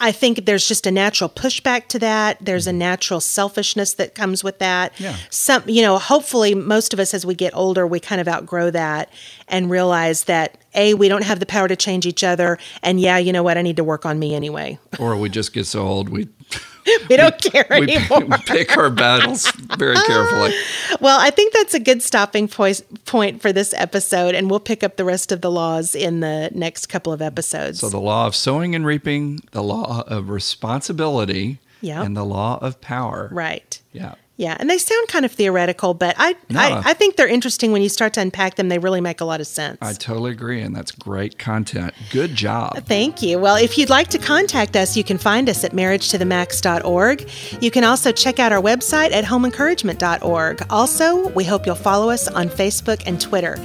I 0.00 0.12
think 0.12 0.46
there's 0.46 0.66
just 0.66 0.86
a 0.86 0.90
natural 0.90 1.28
pushback 1.28 1.88
to 1.88 1.98
that. 1.98 2.38
There's 2.40 2.66
a 2.66 2.70
mm-hmm. 2.70 2.78
natural 2.78 3.20
selfishness 3.20 3.94
that 3.94 4.14
comes 4.14 4.42
with 4.42 4.58
that. 4.58 4.98
Yeah. 4.98 5.16
Some, 5.28 5.62
you 5.66 5.82
know, 5.82 5.98
hopefully 5.98 6.54
most 6.54 6.94
of 6.94 6.98
us 6.98 7.12
as 7.12 7.26
we 7.26 7.34
get 7.34 7.54
older, 7.54 7.86
we 7.86 8.00
kind 8.00 8.20
of 8.20 8.26
outgrow 8.26 8.70
that 8.70 9.12
and 9.46 9.70
realize 9.70 10.24
that 10.24 10.56
A, 10.74 10.94
we 10.94 11.08
don't 11.08 11.24
have 11.24 11.40
the 11.40 11.46
power 11.46 11.68
to 11.68 11.76
change 11.76 12.06
each 12.06 12.22
other. 12.22 12.58
And 12.82 13.00
yeah, 13.00 13.18
you 13.18 13.32
know 13.32 13.42
what? 13.42 13.58
I 13.58 13.62
need 13.62 13.76
to 13.76 13.84
work 13.84 14.06
on 14.06 14.18
me 14.18 14.34
anyway. 14.34 14.78
or 14.98 15.16
we 15.16 15.28
just 15.28 15.52
get 15.52 15.66
so 15.66 15.86
old 15.86 16.08
we 16.08 16.28
we 17.08 17.16
don't 17.16 17.38
care 17.42 17.66
we, 17.70 17.82
anymore. 17.96 18.20
we 18.20 18.36
pick 18.46 18.76
our 18.76 18.90
battles 18.90 19.50
very 19.76 19.96
ah. 19.96 20.04
carefully. 20.06 20.54
Well, 21.00 21.18
I 21.20 21.30
think 21.30 21.52
that's 21.52 21.74
a 21.74 21.80
good 21.80 22.02
stopping 22.02 22.48
point 22.48 22.82
point 23.04 23.42
for 23.42 23.52
this 23.52 23.74
episode, 23.74 24.34
and 24.34 24.50
we'll 24.50 24.60
pick 24.60 24.82
up 24.82 24.96
the 24.96 25.04
rest 25.04 25.32
of 25.32 25.40
the 25.40 25.50
laws 25.50 25.94
in 25.94 26.20
the 26.20 26.50
next 26.54 26.86
couple 26.86 27.12
of 27.12 27.20
episodes. 27.22 27.80
So 27.80 27.88
the 27.88 28.00
law 28.00 28.26
of 28.26 28.34
sowing 28.34 28.74
and 28.74 28.86
reaping, 28.86 29.40
the 29.52 29.62
law 29.62 30.04
of 30.06 30.30
responsibility, 30.30 31.58
Yep. 31.82 32.04
and 32.04 32.16
the 32.16 32.24
law 32.24 32.58
of 32.60 32.80
power. 32.80 33.28
right. 33.32 33.80
Yeah. 33.92 34.14
Yeah, 34.40 34.56
and 34.58 34.70
they 34.70 34.78
sound 34.78 35.06
kind 35.08 35.26
of 35.26 35.32
theoretical, 35.32 35.92
but 35.92 36.14
I, 36.16 36.34
No. 36.48 36.60
I 36.60 36.82
I 36.86 36.94
think 36.94 37.16
they're 37.16 37.28
interesting 37.28 37.72
when 37.72 37.82
you 37.82 37.90
start 37.90 38.14
to 38.14 38.22
unpack 38.22 38.54
them. 38.54 38.70
They 38.70 38.78
really 38.78 39.02
make 39.02 39.20
a 39.20 39.26
lot 39.26 39.38
of 39.42 39.46
sense. 39.46 39.76
I 39.82 39.92
totally 39.92 40.30
agree, 40.30 40.62
and 40.62 40.74
that's 40.74 40.92
great 40.92 41.38
content. 41.38 41.92
Good 42.10 42.34
job. 42.36 42.86
Thank 42.86 43.20
you. 43.20 43.38
Well, 43.38 43.56
if 43.56 43.76
you'd 43.76 43.90
like 43.90 44.08
to 44.08 44.18
contact 44.18 44.76
us, 44.76 44.96
you 44.96 45.04
can 45.04 45.18
find 45.18 45.50
us 45.50 45.62
at 45.62 45.72
marriagetothemax.org. 45.72 47.28
You 47.60 47.70
can 47.70 47.84
also 47.84 48.12
check 48.12 48.38
out 48.38 48.50
our 48.50 48.62
website 48.62 49.12
at 49.12 49.24
homeencouragement.org. 49.24 50.66
Also, 50.70 51.28
we 51.28 51.44
hope 51.44 51.66
you'll 51.66 51.74
follow 51.74 52.08
us 52.08 52.26
on 52.26 52.48
Facebook 52.48 53.02
and 53.04 53.20
Twitter. 53.20 53.58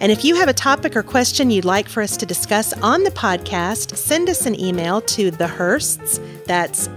And 0.00 0.12
if 0.12 0.26
you 0.26 0.34
have 0.34 0.48
a 0.50 0.52
topic 0.52 0.94
or 0.94 1.02
question 1.02 1.50
you'd 1.50 1.64
like 1.64 1.88
for 1.88 2.02
us 2.02 2.18
to 2.18 2.26
discuss 2.26 2.74
on 2.82 3.02
the 3.02 3.10
podcast, 3.12 3.96
send 3.96 4.28
us 4.28 4.44
an 4.44 4.60
email 4.60 5.00
to 5.00 5.30
the 5.30 5.48
Hursts. 5.48 6.20
That's 6.46 6.88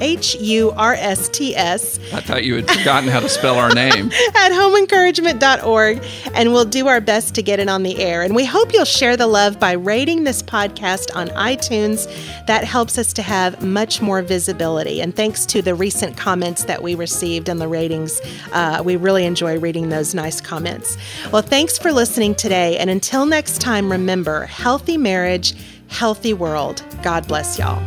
H 0.00 0.34
U 0.36 0.70
R 0.72 0.94
S 0.94 1.28
T 1.28 1.56
S 1.56 1.98
I 2.12 2.20
thought 2.20 2.44
you 2.44 2.56
had 2.56 2.70
forgotten 2.70 3.08
how 3.08 3.20
to 3.20 3.28
spell 3.28 3.58
our 3.58 3.70
name. 3.74 4.10
at 4.34 4.52
homeencouragement.org, 4.52 6.04
and 6.34 6.52
we'll 6.52 6.64
do 6.64 6.88
our 6.88 7.00
best 7.00 7.34
to 7.34 7.42
get 7.42 7.60
it 7.60 7.68
on 7.68 7.82
the 7.82 7.98
air. 7.98 8.22
And 8.22 8.34
we 8.34 8.44
hope 8.44 8.72
you'll 8.72 8.84
share 8.84 9.16
the 9.16 9.26
love 9.26 9.58
by 9.60 9.72
rating 9.72 10.24
this 10.24 10.42
podcast 10.42 11.14
on 11.14 11.28
iTunes. 11.28 12.06
That 12.46 12.64
helps 12.64 12.98
us 12.98 13.12
to 13.14 13.22
have 13.22 13.62
much 13.62 14.00
more 14.00 14.22
visibility. 14.22 15.00
And 15.00 15.14
thanks 15.14 15.44
to 15.46 15.62
the 15.62 15.74
recent 15.74 16.16
comments 16.16 16.64
that 16.64 16.82
we 16.82 16.94
received 16.94 17.48
and 17.48 17.60
the 17.60 17.68
ratings, 17.68 18.20
uh, 18.52 18.82
we 18.84 18.96
really 18.96 19.24
enjoy 19.24 19.58
reading 19.58 19.88
those 19.88 20.14
nice 20.14 20.40
comments. 20.40 20.96
Well, 21.32 21.42
thanks 21.42 21.78
for 21.78 21.92
listening 21.92 22.34
today. 22.34 22.78
And 22.78 22.90
until 22.90 23.26
next 23.26 23.60
time, 23.60 23.90
remember 23.90 24.46
healthy 24.46 24.96
marriage, 24.96 25.54
healthy 25.88 26.34
world. 26.34 26.82
God 27.02 27.26
bless 27.26 27.58
y'all. 27.58 27.82